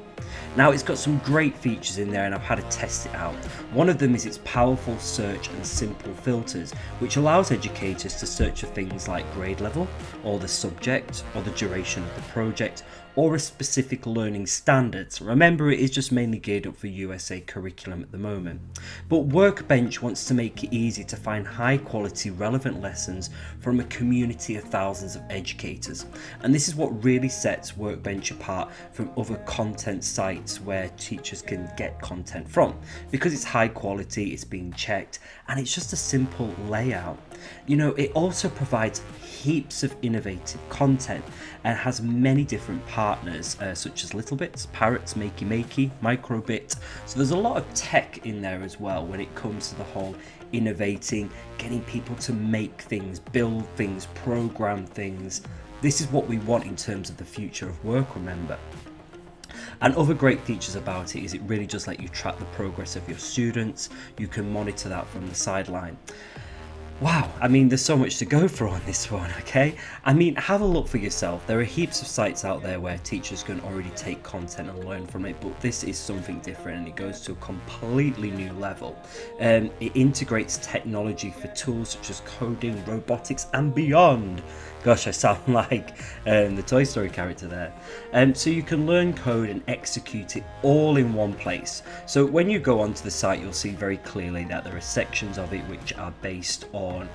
Now, 0.56 0.70
it's 0.70 0.82
got 0.82 0.96
some 0.96 1.18
great 1.18 1.54
features 1.54 1.98
in 1.98 2.10
there 2.10 2.24
and 2.24 2.34
I've 2.34 2.40
had 2.40 2.56
to 2.56 2.76
test 2.76 3.04
it 3.04 3.14
out. 3.14 3.34
One 3.74 3.90
of 3.90 3.98
them 3.98 4.14
is 4.14 4.24
its 4.24 4.40
powerful 4.44 4.98
search 4.98 5.48
and 5.50 5.66
simple 5.66 6.14
filters, 6.14 6.72
which 6.98 7.16
allows 7.16 7.50
educators 7.50 8.14
to 8.16 8.26
search 8.26 8.60
for 8.60 8.68
things 8.68 9.06
like 9.06 9.30
grade 9.34 9.60
level, 9.60 9.86
or 10.24 10.38
the 10.38 10.48
subject, 10.48 11.24
or 11.34 11.42
the 11.42 11.50
duration 11.50 12.02
of 12.02 12.14
the 12.16 12.22
project, 12.32 12.84
or 13.18 13.34
a 13.34 13.40
specific 13.40 14.06
learning 14.06 14.46
standards. 14.46 15.20
Remember, 15.20 15.72
it 15.72 15.80
is 15.80 15.90
just 15.90 16.12
mainly 16.12 16.38
geared 16.38 16.68
up 16.68 16.76
for 16.76 16.86
USA 16.86 17.40
curriculum 17.40 18.00
at 18.00 18.12
the 18.12 18.16
moment. 18.16 18.60
But 19.08 19.26
Workbench 19.26 20.00
wants 20.00 20.24
to 20.26 20.34
make 20.34 20.62
it 20.62 20.72
easy 20.72 21.02
to 21.02 21.16
find 21.16 21.44
high 21.44 21.78
quality, 21.78 22.30
relevant 22.30 22.80
lessons 22.80 23.30
from 23.58 23.80
a 23.80 23.84
community 23.86 24.54
of 24.54 24.62
thousands 24.62 25.16
of 25.16 25.22
educators. 25.30 26.06
And 26.42 26.54
this 26.54 26.68
is 26.68 26.76
what 26.76 27.02
really 27.02 27.28
sets 27.28 27.76
Workbench 27.76 28.30
apart 28.30 28.70
from 28.92 29.10
other 29.16 29.38
content 29.38 30.04
sites 30.04 30.60
where 30.60 30.88
teachers 30.90 31.42
can 31.42 31.68
get 31.76 32.00
content 32.00 32.48
from 32.48 32.78
because 33.10 33.34
it's 33.34 33.42
high 33.42 33.66
quality, 33.66 34.32
it's 34.32 34.44
being 34.44 34.72
checked, 34.74 35.18
and 35.48 35.58
it's 35.58 35.74
just 35.74 35.92
a 35.92 35.96
simple 35.96 36.54
layout. 36.68 37.18
You 37.66 37.76
know, 37.76 37.94
it 37.94 38.12
also 38.12 38.48
provides 38.48 39.02
heaps 39.22 39.82
of 39.82 39.94
innovative 40.02 40.60
content 40.68 41.24
and 41.64 41.76
has 41.76 42.00
many 42.00 42.44
different 42.44 42.84
partners 42.86 43.58
uh, 43.60 43.74
such 43.74 44.04
as 44.04 44.10
Littlebits, 44.10 44.70
Parrots, 44.72 45.14
Makey 45.14 45.46
Makey, 45.46 45.90
Microbit. 46.02 46.76
So 47.06 47.16
there's 47.16 47.30
a 47.30 47.36
lot 47.36 47.56
of 47.56 47.74
tech 47.74 48.26
in 48.26 48.42
there 48.42 48.62
as 48.62 48.80
well 48.80 49.06
when 49.06 49.20
it 49.20 49.32
comes 49.34 49.68
to 49.68 49.74
the 49.76 49.84
whole 49.84 50.14
innovating, 50.52 51.30
getting 51.58 51.82
people 51.82 52.16
to 52.16 52.32
make 52.32 52.82
things, 52.82 53.20
build 53.20 53.66
things, 53.76 54.06
program 54.06 54.86
things. 54.86 55.42
This 55.80 56.00
is 56.00 56.08
what 56.08 56.26
we 56.26 56.38
want 56.38 56.64
in 56.64 56.74
terms 56.74 57.10
of 57.10 57.16
the 57.16 57.24
future 57.24 57.68
of 57.68 57.84
work, 57.84 58.14
remember. 58.16 58.58
And 59.80 59.94
other 59.94 60.14
great 60.14 60.40
features 60.40 60.74
about 60.74 61.14
it 61.14 61.22
is 61.22 61.34
it 61.34 61.42
really 61.42 61.66
does 61.66 61.86
let 61.86 62.00
you 62.00 62.08
track 62.08 62.38
the 62.38 62.44
progress 62.46 62.96
of 62.96 63.08
your 63.08 63.18
students. 63.18 63.90
You 64.18 64.26
can 64.26 64.52
monitor 64.52 64.88
that 64.88 65.06
from 65.06 65.28
the 65.28 65.34
sideline. 65.34 65.96
Wow, 67.00 67.30
I 67.40 67.46
mean, 67.46 67.68
there's 67.68 67.84
so 67.84 67.96
much 67.96 68.16
to 68.18 68.24
go 68.24 68.48
for 68.48 68.66
on 68.66 68.80
this 68.84 69.08
one, 69.08 69.30
okay? 69.38 69.76
I 70.04 70.12
mean, 70.12 70.34
have 70.34 70.62
a 70.62 70.66
look 70.66 70.88
for 70.88 70.98
yourself. 70.98 71.46
There 71.46 71.60
are 71.60 71.64
heaps 71.64 72.02
of 72.02 72.08
sites 72.08 72.44
out 72.44 72.60
there 72.60 72.80
where 72.80 72.98
teachers 72.98 73.44
can 73.44 73.60
already 73.60 73.90
take 73.90 74.20
content 74.24 74.68
and 74.68 74.84
learn 74.84 75.06
from 75.06 75.24
it, 75.24 75.36
but 75.40 75.60
this 75.60 75.84
is 75.84 75.96
something 75.96 76.40
different 76.40 76.78
and 76.78 76.88
it 76.88 76.96
goes 76.96 77.20
to 77.20 77.32
a 77.32 77.36
completely 77.36 78.32
new 78.32 78.52
level. 78.54 79.00
Um, 79.38 79.70
it 79.78 79.92
integrates 79.94 80.58
technology 80.58 81.30
for 81.30 81.46
tools 81.48 81.90
such 81.90 82.10
as 82.10 82.18
coding, 82.26 82.84
robotics, 82.84 83.46
and 83.54 83.72
beyond. 83.72 84.42
Gosh, 84.84 85.06
I 85.06 85.10
sound 85.10 85.40
like 85.48 85.90
um, 86.26 86.54
the 86.54 86.62
Toy 86.62 86.84
Story 86.84 87.10
character 87.10 87.46
there. 87.46 87.72
Um, 88.12 88.34
so 88.34 88.50
you 88.50 88.62
can 88.62 88.86
learn 88.86 89.12
code 89.12 89.48
and 89.48 89.62
execute 89.68 90.36
it 90.36 90.44
all 90.62 90.96
in 90.96 91.12
one 91.14 91.34
place. 91.34 91.82
So 92.06 92.24
when 92.24 92.48
you 92.48 92.58
go 92.58 92.80
onto 92.80 93.02
the 93.02 93.10
site, 93.10 93.40
you'll 93.40 93.52
see 93.52 93.70
very 93.70 93.96
clearly 93.98 94.44
that 94.44 94.64
there 94.64 94.76
are 94.76 94.80
sections 94.80 95.38
of 95.38 95.52
it 95.52 95.62
which 95.68 95.92
are 95.94 96.12
based 96.22 96.66
on 96.72 97.08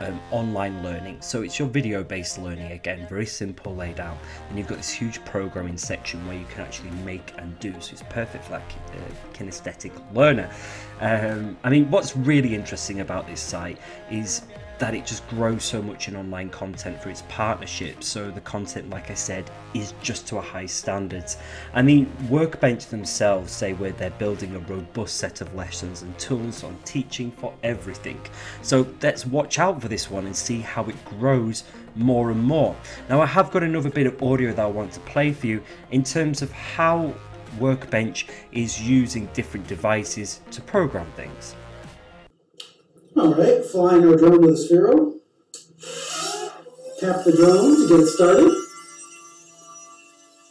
um, 0.00 0.20
online 0.30 0.82
learning. 0.82 1.20
So 1.20 1.42
it's 1.42 1.58
your 1.58 1.68
video 1.68 2.04
based 2.04 2.38
learning 2.38 2.72
again, 2.72 3.06
very 3.08 3.26
simple 3.26 3.74
laid 3.74 4.00
out. 4.00 4.18
And 4.48 4.58
you've 4.58 4.68
got 4.68 4.76
this 4.76 4.90
huge 4.90 5.24
programming 5.24 5.78
section 5.78 6.26
where 6.26 6.36
you 6.36 6.44
can 6.46 6.62
actually 6.62 6.90
make 7.04 7.32
and 7.38 7.58
do. 7.60 7.72
So 7.80 7.92
it's 7.92 8.02
perfect 8.10 8.44
for 8.44 8.50
that 8.52 8.62
uh, 8.90 9.34
kinesthetic 9.34 9.92
learner. 10.14 10.50
Um, 11.00 11.56
I 11.64 11.70
mean, 11.70 11.90
what's 11.90 12.16
really 12.16 12.54
interesting 12.54 13.00
about 13.00 13.26
this 13.26 13.40
site 13.40 13.78
is 14.10 14.42
that 14.78 14.94
it 14.94 15.06
just 15.06 15.26
grows 15.28 15.64
so 15.64 15.80
much 15.80 16.08
in 16.08 16.16
online 16.16 16.50
content 16.50 17.02
for 17.02 17.08
its 17.08 17.22
partnerships. 17.28 18.06
So 18.06 18.30
the 18.30 18.40
content, 18.42 18.90
like 18.90 19.10
I 19.10 19.14
said, 19.14 19.50
is 19.74 19.94
just 20.02 20.26
to 20.28 20.36
a 20.36 20.40
high 20.40 20.66
standard. 20.66 21.24
I 21.72 21.82
mean, 21.82 22.12
Workbench 22.28 22.86
themselves 22.86 23.52
say 23.52 23.72
where 23.72 23.92
they're 23.92 24.10
building 24.10 24.54
a 24.54 24.58
robust 24.60 25.16
set 25.16 25.40
of 25.40 25.54
lessons 25.54 26.02
and 26.02 26.16
tools 26.18 26.62
on 26.62 26.76
teaching 26.84 27.30
for 27.32 27.54
everything. 27.62 28.20
So 28.62 28.86
let's 29.02 29.24
watch 29.24 29.58
out 29.58 29.80
for 29.80 29.88
this 29.88 30.10
one 30.10 30.26
and 30.26 30.36
see 30.36 30.60
how 30.60 30.84
it 30.84 31.04
grows 31.04 31.64
more 31.94 32.30
and 32.30 32.42
more. 32.42 32.76
Now, 33.08 33.22
I 33.22 33.26
have 33.26 33.50
got 33.50 33.62
another 33.62 33.90
bit 33.90 34.06
of 34.06 34.22
audio 34.22 34.52
that 34.52 34.62
I 34.62 34.66
want 34.66 34.92
to 34.92 35.00
play 35.00 35.32
for 35.32 35.46
you 35.46 35.62
in 35.90 36.02
terms 36.02 36.42
of 36.42 36.52
how 36.52 37.14
Workbench 37.58 38.26
is 38.52 38.80
using 38.82 39.26
different 39.32 39.66
devices 39.66 40.40
to 40.50 40.60
program 40.60 41.10
things. 41.16 41.54
All 43.18 43.34
right, 43.34 43.64
flying 43.64 44.06
our 44.06 44.14
drone 44.14 44.42
with 44.42 44.50
a 44.50 44.62
Sphero. 44.62 45.14
Tap 47.00 47.24
the 47.24 47.32
drone 47.32 47.76
to 47.76 47.88
get 47.88 48.00
it 48.00 48.06
started. 48.08 48.52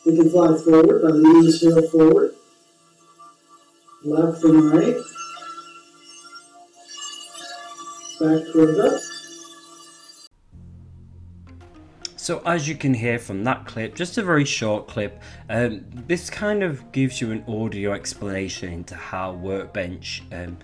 We 0.04 0.16
can 0.18 0.32
fly 0.32 0.58
forward 0.58 1.04
by 1.04 1.10
leaning 1.10 1.44
the 1.44 1.52
Sphero 1.52 1.92
forward. 1.92 2.34
Left 4.04 4.44
and 4.44 4.72
right. 4.72 4.96
Back 8.20 8.52
towards 8.52 8.80
up. 8.80 9.02
So 12.16 12.42
as 12.48 12.68
you 12.68 12.74
can 12.74 12.96
hear 12.96 13.20
from 13.20 13.44
that 13.44 13.68
clip, 13.68 13.94
just 13.94 14.18
a 14.18 14.24
very 14.24 14.46
short 14.46 14.88
clip, 14.88 15.22
um, 15.52 15.86
this 16.08 16.32
kind 16.32 16.64
of 16.64 16.92
gives 16.92 17.22
you 17.22 17.32
an 17.32 17.44
audio 17.48 17.92
explanation 17.92 18.74
into 18.74 18.96
how 18.96 19.34
Workbench 19.34 20.24
um, 20.32 20.58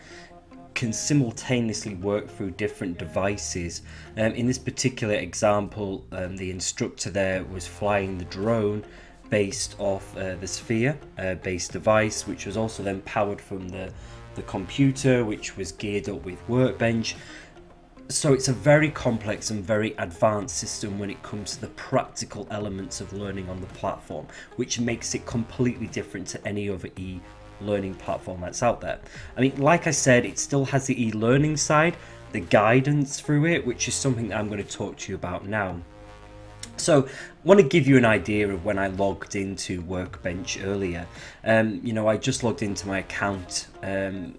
can 0.73 0.93
simultaneously 0.93 1.95
work 1.95 2.29
through 2.29 2.51
different 2.51 2.97
devices. 2.97 3.81
Um, 4.17 4.33
in 4.33 4.45
this 4.45 4.57
particular 4.57 5.15
example, 5.15 6.05
um, 6.11 6.37
the 6.37 6.51
instructor 6.51 7.09
there 7.09 7.43
was 7.43 7.67
flying 7.67 8.17
the 8.17 8.25
drone 8.25 8.83
based 9.29 9.75
off 9.79 10.15
uh, 10.17 10.35
the 10.35 10.47
Sphere 10.47 10.97
uh, 11.17 11.35
based 11.35 11.71
device, 11.71 12.27
which 12.27 12.45
was 12.45 12.57
also 12.57 12.83
then 12.83 13.01
powered 13.01 13.41
from 13.41 13.69
the, 13.69 13.91
the 14.35 14.41
computer, 14.43 15.23
which 15.23 15.57
was 15.57 15.71
geared 15.71 16.09
up 16.09 16.23
with 16.23 16.37
Workbench. 16.49 17.15
So 18.09 18.33
it's 18.33 18.49
a 18.49 18.53
very 18.53 18.91
complex 18.91 19.51
and 19.51 19.63
very 19.63 19.95
advanced 19.97 20.57
system 20.57 20.99
when 20.99 21.09
it 21.09 21.23
comes 21.23 21.55
to 21.55 21.61
the 21.61 21.67
practical 21.67 22.45
elements 22.51 22.99
of 22.99 23.13
learning 23.13 23.49
on 23.49 23.61
the 23.61 23.67
platform, 23.67 24.27
which 24.57 24.81
makes 24.81 25.15
it 25.15 25.25
completely 25.25 25.87
different 25.87 26.27
to 26.27 26.45
any 26.45 26.69
other 26.69 26.89
e 26.97 27.21
learning 27.61 27.95
platform 27.95 28.41
that's 28.41 28.63
out 28.63 28.81
there. 28.81 28.99
I 29.37 29.41
mean, 29.41 29.57
like 29.57 29.87
I 29.87 29.91
said, 29.91 30.25
it 30.25 30.39
still 30.39 30.65
has 30.65 30.87
the 30.87 31.01
e 31.01 31.11
learning 31.11 31.57
side, 31.57 31.95
the 32.31 32.39
guidance 32.39 33.19
through 33.19 33.45
it, 33.45 33.65
which 33.65 33.87
is 33.87 33.95
something 33.95 34.29
that 34.29 34.39
I'm 34.39 34.47
going 34.47 34.63
to 34.63 34.69
talk 34.69 34.97
to 34.97 35.11
you 35.11 35.15
about 35.15 35.45
now. 35.45 35.79
So, 36.77 37.03
I 37.03 37.09
want 37.43 37.59
to 37.59 37.67
give 37.67 37.87
you 37.87 37.97
an 37.97 38.05
idea 38.05 38.49
of 38.49 38.65
when 38.65 38.79
I 38.79 38.87
logged 38.87 39.35
into 39.35 39.81
Workbench 39.81 40.59
earlier. 40.63 41.05
Um, 41.43 41.79
you 41.83 41.93
know, 41.93 42.07
I 42.07 42.17
just 42.17 42.43
logged 42.43 42.63
into 42.63 42.87
my 42.87 42.99
account 42.99 43.67
um, 43.83 44.35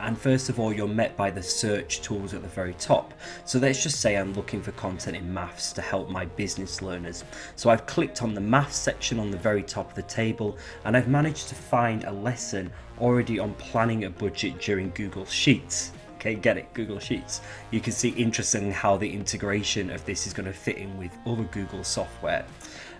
and 0.00 0.18
first 0.18 0.48
of 0.48 0.60
all 0.60 0.72
you're 0.72 0.88
met 0.88 1.16
by 1.16 1.30
the 1.30 1.42
search 1.42 2.00
tools 2.00 2.34
at 2.34 2.42
the 2.42 2.48
very 2.48 2.74
top. 2.74 3.14
So 3.44 3.58
let's 3.58 3.82
just 3.82 4.00
say 4.00 4.16
I'm 4.16 4.32
looking 4.34 4.62
for 4.62 4.72
content 4.72 5.16
in 5.16 5.32
maths 5.32 5.72
to 5.74 5.82
help 5.82 6.08
my 6.08 6.24
business 6.24 6.82
learners. 6.82 7.24
So 7.56 7.70
I've 7.70 7.86
clicked 7.86 8.22
on 8.22 8.34
the 8.34 8.40
maths 8.40 8.76
section 8.76 9.18
on 9.18 9.30
the 9.30 9.36
very 9.36 9.62
top 9.62 9.90
of 9.90 9.94
the 9.94 10.02
table 10.02 10.58
and 10.84 10.96
I've 10.96 11.08
managed 11.08 11.48
to 11.48 11.54
find 11.54 12.04
a 12.04 12.12
lesson 12.12 12.70
already 12.98 13.38
on 13.38 13.54
planning 13.54 14.04
a 14.04 14.10
budget 14.10 14.60
during 14.60 14.90
Google 14.90 15.26
Sheets. 15.26 15.92
Okay 16.16 16.34
get 16.34 16.56
it? 16.56 16.72
Google 16.74 16.98
Sheets. 16.98 17.40
You 17.70 17.80
can 17.80 17.92
see 17.92 18.08
interesting 18.10 18.72
how 18.72 18.96
the 18.96 19.10
integration 19.10 19.90
of 19.90 20.04
this 20.06 20.26
is 20.26 20.32
going 20.32 20.46
to 20.46 20.52
fit 20.52 20.76
in 20.76 20.96
with 20.98 21.16
other 21.26 21.44
Google 21.44 21.84
software 21.84 22.44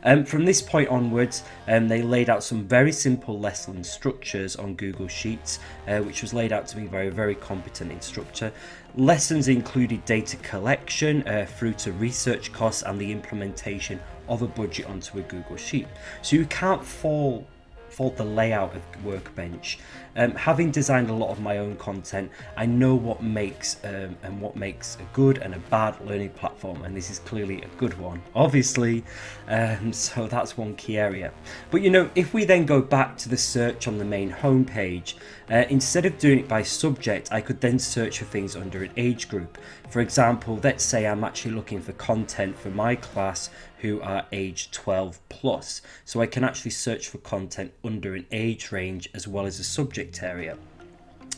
um, 0.07 0.25
from 0.25 0.45
this 0.45 0.63
point 0.63 0.89
onwards, 0.89 1.43
um, 1.67 1.89
they 1.89 2.01
laid 2.01 2.31
out 2.31 2.45
some 2.45 2.65
very 2.65 2.93
simple 2.93 3.39
lesson 3.39 3.83
structures 3.83 4.55
on 4.55 4.75
Google 4.75 5.09
Sheets, 5.09 5.59
uh, 5.89 5.99
which 5.99 6.23
was 6.23 6.33
laid 6.33 6.53
out 6.53 6.69
to 6.69 6.77
be 6.77 6.87
very, 6.87 7.11
very 7.11 7.35
competent 7.35 7.91
instructor. 7.91 8.53
Lessons 8.95 9.49
included 9.49 10.05
data 10.05 10.37
collection 10.39 11.27
uh, 11.27 11.45
through 11.47 11.75
to 11.75 11.93
research 11.93 12.53
costs 12.53 12.83
and 12.83 13.01
the 13.01 13.11
implementation 13.11 14.01
of 14.29 14.43
a 14.43 14.47
budget 14.47 14.87
onto 14.87 15.19
a 15.19 15.23
Google 15.23 15.57
Sheet. 15.57 15.89
So 16.23 16.37
you 16.37 16.47
can't 16.47 16.85
fall 16.85 17.45
fault 17.89 18.17
the 18.17 18.25
layout 18.25 18.77
of 18.77 19.05
Workbench. 19.05 19.79
Um, 20.17 20.33
having 20.33 20.71
designed 20.71 21.11
a 21.11 21.13
lot 21.13 21.31
of 21.31 21.41
my 21.41 21.59
own 21.59 21.77
content, 21.77 22.31
I 22.57 22.67
know 22.67 22.95
what 22.95 23.23
makes 23.23 23.77
um, 23.85 24.17
and 24.23 24.41
what 24.41 24.57
makes 24.57 24.97
a 24.97 25.15
good 25.15 25.39
and 25.39 25.55
a 25.55 25.59
bad 25.59 26.01
learning 26.07 26.31
platform, 26.31 26.83
and 26.83 26.97
this 26.97 27.11
is 27.11 27.19
clearly 27.21 27.63
a 27.63 27.69
good 27.77 27.99
one, 27.99 28.23
obviously. 28.35 29.05
Um, 29.49 29.93
so 30.07 30.27
that's 30.27 30.57
one 30.57 30.75
key 30.77 30.99
area. 30.99 31.33
But 31.71 31.83
you 31.83 31.91
know, 31.91 32.11
if 32.15 32.33
we 32.33 32.45
then 32.45 32.65
go 32.65 32.81
back 32.81 33.17
to 33.19 33.29
the 33.29 33.37
search 33.37 33.87
on 33.87 33.99
the 33.99 34.05
main 34.05 34.31
homepage, 34.33 35.15
uh, 35.51 35.65
instead 35.69 36.07
of 36.07 36.19
doing 36.19 36.41
it 36.41 36.49
by 36.49 36.63
subject, 36.63 37.29
I 37.31 37.41
could 37.41 37.61
then 37.61 37.79
search 37.79 38.19
for 38.19 38.25
things 38.25 38.57
under 38.57 38.83
an 38.83 38.91
age 38.97 39.29
group. 39.29 39.59
For 39.91 40.01
example, 40.01 40.59
let's 40.63 40.83
say 40.85 41.07
I'm 41.07 41.23
actually 41.25 41.55
looking 41.55 41.81
for 41.81 41.93
content 41.93 42.59
for 42.59 42.71
my 42.71 42.97
class 42.97 43.51
who 43.81 44.01
are 44.01 44.27
age 44.33 44.71
12 44.71 45.21
plus. 45.29 45.83
So 46.05 46.21
I 46.21 46.27
can 46.27 46.45
actually 46.45 46.71
search 46.71 47.09
for 47.09 47.19
content 47.19 47.73
under 47.85 48.15
an 48.15 48.27
age 48.33 48.73
range 48.73 49.09
as 49.15 49.29
well 49.29 49.47
as 49.47 49.59
a 49.61 49.65
subject 49.65 50.23
area. 50.23 50.57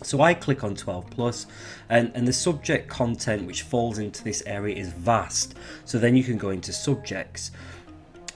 So 0.03 0.21
I 0.21 0.35
click 0.35 0.63
on 0.63 0.77
12 0.77 1.11
plus 1.11 1.47
and, 1.89 2.13
and 2.15 2.27
the 2.27 2.33
subject 2.33 2.89
content 2.89 3.47
which 3.47 3.63
falls 3.63 3.99
into 3.99 4.23
this 4.23 4.43
area 4.47 4.77
is 4.77 4.93
vast. 4.93 5.57
So 5.85 5.99
then 5.99 6.17
you 6.17 6.23
can 6.23 6.39
go 6.39 6.51
into 6.51 6.73
subjects. 6.73 7.51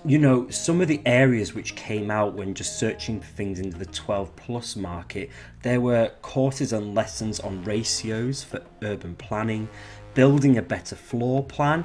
You 0.04 0.18
know, 0.18 0.50
some 0.50 0.80
of 0.80 0.88
the 0.88 1.00
areas 1.06 1.54
which 1.54 1.76
came 1.76 2.10
out 2.10 2.34
when 2.34 2.54
just 2.54 2.80
searching 2.80 3.20
for 3.20 3.28
things 3.28 3.60
into 3.60 3.78
the 3.78 3.86
12 3.86 4.34
plus 4.34 4.74
market, 4.74 5.30
there 5.62 5.80
were 5.80 6.10
courses 6.22 6.72
and 6.72 6.96
lessons 6.96 7.38
on 7.38 7.62
ratios 7.62 8.42
for 8.42 8.60
urban 8.82 9.14
planning, 9.14 9.68
building 10.14 10.58
a 10.58 10.62
better 10.62 10.96
floor 10.96 11.44
plan, 11.44 11.84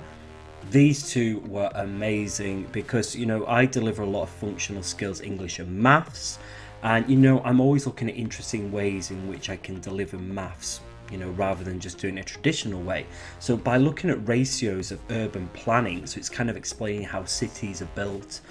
these 0.72 1.10
two 1.10 1.40
were 1.48 1.72
amazing 1.76 2.68
because 2.72 3.16
you 3.16 3.26
know 3.26 3.46
I 3.46 3.66
deliver 3.66 4.04
a 4.04 4.08
lot 4.08 4.24
of 4.24 4.30
functional 4.30 4.84
skills, 4.84 5.22
English 5.22 5.60
and 5.60 5.72
maths, 5.78 6.40
and 6.84 7.10
you 7.10 7.18
know 7.18 7.42
I'm 7.44 7.60
always 7.60 7.86
looking 7.86 8.10
at 8.10 8.16
interesting 8.16 8.72
ways 8.72 9.12
in 9.12 9.28
which 9.28 9.50
I 9.50 9.58
can 9.58 9.80
deliver 9.80 10.18
maths 10.18 10.82
you 11.12 11.18
know, 11.18 11.30
rather 11.32 11.64
than 11.64 11.80
just 11.80 12.00
doing 12.00 12.18
a 12.18 12.24
traditional 12.24 12.82
way. 12.82 13.06
So 13.40 13.56
by 13.56 13.78
looking 13.78 14.10
at 14.10 14.28
ratios 14.28 14.92
of 14.92 15.00
urban 15.10 15.48
planning, 15.54 16.06
so 16.06 16.18
it's 16.18 16.30
kind 16.30 16.50
of 16.50 16.58
explaining 16.58 17.04
how 17.04 17.24
cities 17.26 17.82
are 17.82 17.90
built, 17.96 18.42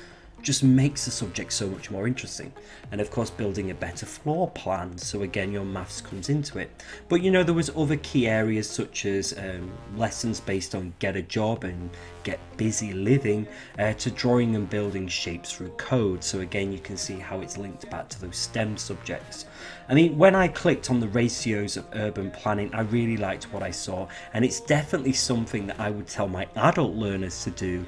just 0.42 0.62
makes 0.62 1.05
the 1.05 1.11
subject 1.11 1.53
so 1.53 1.66
much 1.68 1.90
more 1.90 2.07
interesting. 2.07 2.53
And 2.92 3.01
of 3.01 3.11
course, 3.11 3.31
building 3.31 3.70
a 3.70 3.75
better 3.75 4.07
floor 4.07 4.51
plan. 4.51 4.96
So 4.96 5.22
again, 5.22 5.51
your 5.51 5.64
maths 5.64 6.01
comes 6.01 6.29
into 6.29 6.59
it. 6.59 6.70
But 7.09 7.22
you 7.22 7.31
know, 7.31 7.42
there 7.42 7.55
was 7.55 7.70
other 7.77 7.96
key 7.96 8.29
areas 8.29 8.68
such 8.68 9.07
as 9.07 9.37
um, 9.38 9.72
lessons 9.96 10.40
based 10.40 10.75
on 10.75 10.94
get 10.99 11.16
a 11.16 11.22
job 11.22 11.64
and 11.64 11.90
get 12.22 12.38
busy 12.57 12.92
living, 12.92 13.46
uh, 13.79 13.92
to 13.94 14.11
drawing 14.11 14.57
and 14.57 14.68
building 14.68 15.07
shapes 15.07 15.53
through 15.53 15.70
code. 15.70 16.22
So 16.22 16.40
again, 16.40 16.72
you 16.72 16.81
can 16.81 16.96
see 16.96 17.14
how 17.14 17.40
it's 17.40 17.57
linked 17.57 17.88
back 17.90 18.09
to 18.11 18.20
those 18.20 18.37
STEM 18.37 18.77
subjects. 18.77 19.46
I 19.88 19.94
mean, 19.94 20.18
when 20.18 20.35
I 20.35 20.49
clicked 20.49 20.90
on 20.90 20.99
the 20.99 21.09
ratios 21.09 21.77
of 21.77 21.87
urban 21.92 22.31
planning, 22.33 22.75
I 22.75 22.81
really 22.81 23.16
liked 23.16 23.53
what 23.53 23.62
I 23.62 23.70
saw, 23.70 24.09
and 24.35 24.44
it's 24.44 24.61
definitely 24.61 25.12
something 25.12 25.66
that 25.68 25.79
I 25.79 25.90
would 25.90 26.09
tell 26.09 26.27
my 26.29 26.49
adult 26.57 26.94
learners 26.94 27.44
to 27.44 27.51
do 27.51 27.87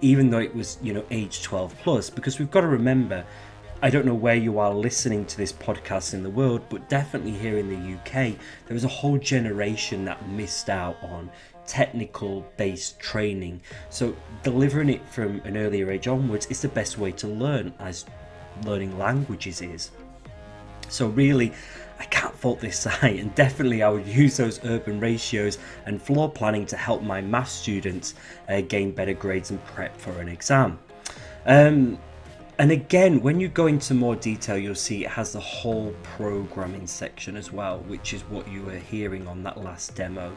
even 0.00 0.30
though 0.30 0.38
it 0.38 0.54
was, 0.54 0.78
you 0.82 0.92
know, 0.92 1.04
age 1.10 1.42
12 1.42 1.74
plus, 1.82 2.10
because 2.10 2.38
we've 2.38 2.50
got 2.50 2.62
to 2.62 2.68
remember, 2.68 3.24
I 3.82 3.90
don't 3.90 4.06
know 4.06 4.14
where 4.14 4.34
you 4.34 4.58
are 4.58 4.72
listening 4.72 5.26
to 5.26 5.36
this 5.36 5.52
podcast 5.52 6.14
in 6.14 6.22
the 6.22 6.30
world, 6.30 6.62
but 6.70 6.88
definitely 6.88 7.32
here 7.32 7.58
in 7.58 7.68
the 7.68 7.94
UK, 7.96 8.38
there 8.66 8.74
was 8.74 8.84
a 8.84 8.88
whole 8.88 9.18
generation 9.18 10.04
that 10.06 10.26
missed 10.28 10.70
out 10.70 10.96
on 11.02 11.30
technical 11.66 12.46
based 12.56 12.98
training. 13.00 13.60
So 13.90 14.16
delivering 14.42 14.88
it 14.88 15.06
from 15.08 15.40
an 15.44 15.56
earlier 15.56 15.90
age 15.90 16.08
onwards 16.08 16.46
is 16.46 16.62
the 16.62 16.68
best 16.68 16.96
way 16.98 17.12
to 17.12 17.26
learn, 17.26 17.74
as 17.78 18.06
learning 18.64 18.96
languages 18.98 19.60
is. 19.60 19.90
So 20.88 21.08
really, 21.08 21.52
fault 22.36 22.60
this 22.60 22.78
site, 22.78 23.18
and 23.18 23.34
definitely 23.34 23.82
I 23.82 23.88
would 23.88 24.06
use 24.06 24.36
those 24.36 24.64
urban 24.64 25.00
ratios 25.00 25.58
and 25.86 26.00
floor 26.00 26.30
planning 26.30 26.66
to 26.66 26.76
help 26.76 27.02
my 27.02 27.20
math 27.20 27.48
students 27.48 28.14
uh, 28.48 28.60
gain 28.60 28.92
better 28.92 29.14
grades 29.14 29.50
and 29.50 29.64
prep 29.64 29.96
for 29.96 30.20
an 30.20 30.28
exam. 30.28 30.78
Um, 31.46 31.98
and 32.58 32.70
again, 32.72 33.20
when 33.20 33.38
you 33.38 33.48
go 33.48 33.66
into 33.66 33.92
more 33.92 34.16
detail, 34.16 34.56
you'll 34.56 34.74
see 34.74 35.04
it 35.04 35.10
has 35.10 35.32
the 35.32 35.40
whole 35.40 35.94
programming 36.02 36.86
section 36.86 37.36
as 37.36 37.52
well, 37.52 37.80
which 37.80 38.14
is 38.14 38.22
what 38.22 38.48
you 38.48 38.62
were 38.62 38.78
hearing 38.78 39.28
on 39.28 39.42
that 39.42 39.62
last 39.62 39.94
demo 39.94 40.34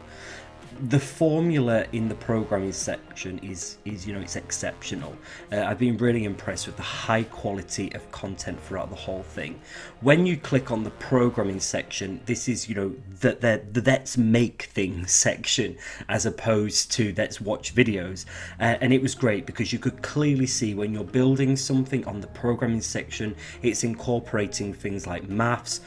the 0.88 1.00
formula 1.00 1.84
in 1.92 2.08
the 2.08 2.14
programming 2.14 2.72
section 2.72 3.38
is 3.38 3.78
is 3.84 4.06
you 4.06 4.12
know 4.14 4.20
it's 4.20 4.36
exceptional. 4.36 5.16
Uh, 5.52 5.62
i've 5.62 5.78
been 5.78 5.96
really 5.96 6.24
impressed 6.24 6.66
with 6.66 6.76
the 6.76 6.82
high 6.82 7.24
quality 7.24 7.92
of 7.94 8.10
content 8.12 8.60
throughout 8.60 8.88
the 8.88 8.96
whole 8.96 9.22
thing. 9.22 9.60
When 10.00 10.26
you 10.26 10.36
click 10.36 10.70
on 10.70 10.84
the 10.84 10.90
programming 10.90 11.60
section 11.60 12.20
this 12.26 12.48
is 12.48 12.68
you 12.68 12.74
know 12.74 12.94
the, 13.20 13.32
the, 13.34 13.62
the 13.72 13.82
let's 13.90 14.16
make 14.16 14.64
things 14.64 15.12
section 15.12 15.76
as 16.08 16.24
opposed 16.24 16.92
to 16.92 17.14
let's 17.16 17.40
watch 17.40 17.74
videos. 17.74 18.24
Uh, 18.60 18.76
and 18.80 18.92
it 18.92 19.02
was 19.02 19.14
great 19.14 19.46
because 19.46 19.72
you 19.72 19.78
could 19.78 20.00
clearly 20.02 20.46
see 20.46 20.74
when 20.74 20.92
you're 20.94 21.04
building 21.04 21.56
something 21.56 22.06
on 22.06 22.20
the 22.20 22.26
programming 22.28 22.80
section 22.80 23.34
it's 23.62 23.84
incorporating 23.84 24.72
things 24.72 25.06
like 25.06 25.28
maths 25.28 25.80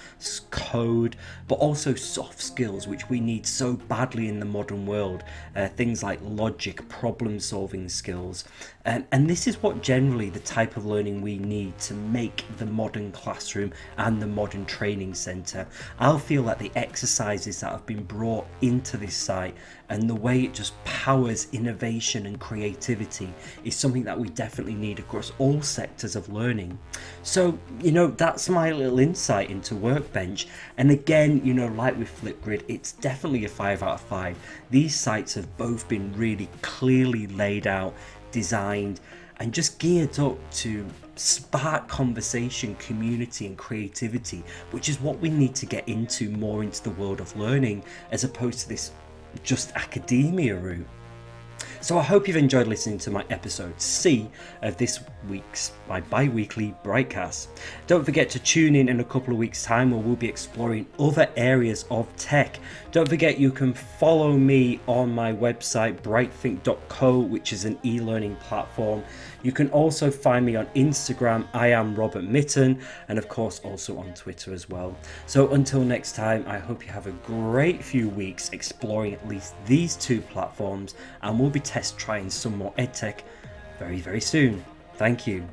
code 0.52 1.15
but 1.48 1.56
also 1.56 1.93
soft 1.93 2.41
skills 2.41 2.88
which 2.88 3.10
we 3.10 3.19
need 3.19 3.46
so 3.46 3.74
badly 3.74 4.28
in 4.28 4.39
the 4.39 4.46
modern 4.46 4.72
modern 4.73 4.86
world, 4.86 5.23
uh, 5.55 5.67
things 5.67 6.03
like 6.03 6.19
logic, 6.23 6.88
problem 6.89 7.39
solving 7.39 7.89
skills. 7.89 8.45
Um, 8.86 9.05
and 9.12 9.29
this 9.29 9.47
is 9.47 9.62
what 9.62 9.81
generally 9.81 10.29
the 10.29 10.39
type 10.39 10.75
of 10.77 10.86
learning 10.86 11.21
we 11.21 11.38
need 11.38 11.77
to 11.79 11.93
make 11.93 12.43
the 12.57 12.65
modern 12.65 13.12
classroom 13.12 13.71
and 13.97 14.21
the 14.21 14.27
modern 14.27 14.65
training 14.65 15.13
centre. 15.13 15.67
I'll 15.99 16.19
feel 16.19 16.43
that 16.43 16.59
the 16.59 16.71
exercises 16.75 17.59
that 17.59 17.71
have 17.71 17.86
been 17.86 18.03
brought 18.03 18.47
into 18.62 18.97
this 18.97 19.15
site 19.15 19.55
and 19.93 20.10
the 20.10 20.15
way 20.15 20.41
it 20.41 20.56
just 20.56 20.73
powers 20.86 21.47
innovation 21.51 22.25
and 22.25 22.39
creativity 22.39 23.32
is 23.63 23.75
something 23.75 24.03
that 24.03 24.19
we 24.19 24.27
definitely 24.29 24.73
need 24.73 24.97
across 24.97 25.32
all 25.38 25.62
sectors 25.62 26.15
of 26.15 26.27
learning. 26.34 26.79
So, 27.21 27.60
you 27.79 27.91
know, 27.91 28.08
that's 28.08 28.49
my 28.49 28.71
little 28.71 28.97
insight 28.97 29.51
into 29.51 29.75
Workbench. 29.75 30.47
And 30.77 30.89
again, 30.89 31.41
you 31.45 31.53
know, 31.53 31.67
like 31.67 31.95
with 31.95 32.10
Flipgrid, 32.21 32.63
it's 32.67 32.93
definitely 32.93 33.45
a 33.45 33.49
5 33.49 33.84
out 33.84 33.93
of 33.93 34.01
5. 34.01 34.36
These 34.71 34.95
sites 34.95 35.36
have 35.36 35.58
both 35.58 35.88
been 35.88 36.12
really 36.13 36.49
clearly 36.63 37.27
laid 37.27 37.67
out, 37.67 37.93
designed, 38.32 38.99
and 39.38 39.53
just 39.53 39.77
geared 39.77 40.17
up 40.17 40.38
to 40.53 40.88
spark 41.15 41.88
conversation, 41.88 42.73
community, 42.75 43.45
and 43.45 43.58
creativity, 43.60 44.43
which 44.71 44.89
is 44.89 44.99
what 44.99 45.19
we 45.19 45.29
need 45.29 45.53
to 45.53 45.67
get 45.67 45.88
into 45.88 46.32
more 46.32 46.63
into 46.63 46.82
the 46.82 46.89
world 46.91 47.21
of 47.21 47.36
learning 47.38 47.84
as 48.10 48.23
opposed 48.23 48.60
to 48.62 48.69
this 48.69 48.91
just 49.43 49.72
academia 49.76 50.56
route. 50.56 50.88
So 51.84 51.98
I 51.98 52.02
hope 52.02 52.30
you've 52.30 52.38
enjoyed 52.38 52.67
listening 52.67 52.98
to 53.00 53.12
my 53.12 53.26
episode 53.30 53.80
C 53.80 54.30
of 54.62 54.78
this 54.78 55.02
week's 55.28 55.74
my 55.89 56.00
bi-weekly 56.00 56.74
BRITEcast. 56.82 57.48
Don't 57.88 58.06
forget 58.06 58.30
to 58.30 58.39
tune 58.39 58.78
in 58.78 58.88
in 58.88 59.02
a 59.02 59.04
couple 59.04 59.34
of 59.34 59.38
weeks 59.38 59.63
time 59.65 59.91
where 59.91 60.00
we'll 60.00 60.15
be 60.15 60.30
exploring 60.30 60.88
other 60.98 61.30
areas 61.36 61.84
of 61.91 62.08
tech. 62.15 62.58
Don't 62.93 63.10
forget 63.10 63.38
you 63.38 63.52
can 63.52 63.74
follow 63.74 64.32
me 64.32 64.80
on 64.88 65.13
my 65.13 65.34
website 65.34 66.00
britethink.co 66.02 67.19
which 67.19 67.52
is 67.52 67.65
an 67.65 67.78
e-learning 67.84 68.38
platform. 68.38 69.04
You 69.43 69.51
can 69.51 69.69
also 69.69 70.10
find 70.10 70.45
me 70.45 70.56
on 70.56 70.65
Instagram 70.67 71.45
I 71.53 71.67
am 71.67 71.93
Robert 71.93 72.23
Mitton 72.23 72.79
and 73.10 73.19
of 73.19 73.27
course 73.27 73.60
also 73.60 73.97
on 73.97 74.13
Twitter 74.13 74.53
as 74.53 74.69
well. 74.69 74.95
So 75.27 75.51
until 75.51 75.84
next 75.84 76.15
time 76.15 76.45
I 76.47 76.58
hope 76.58 76.86
you 76.86 76.91
have 76.91 77.08
a 77.08 77.12
great 77.12 77.84
few 77.84 78.10
weeks 78.10 78.49
exploring 78.53 79.13
at 79.13 79.27
least 79.27 79.53
these 79.65 79.95
two 79.97 80.21
platforms 80.21 80.95
and 81.21 81.39
we'll 81.39 81.49
be 81.49 81.60
test 81.60 81.97
trying 81.97 82.29
some 82.29 82.58
more 82.58 82.73
EdTech 82.79 83.19
very, 83.77 83.99
very 83.99 84.21
soon. 84.21 84.63
Thank 84.95 85.27
you. 85.27 85.45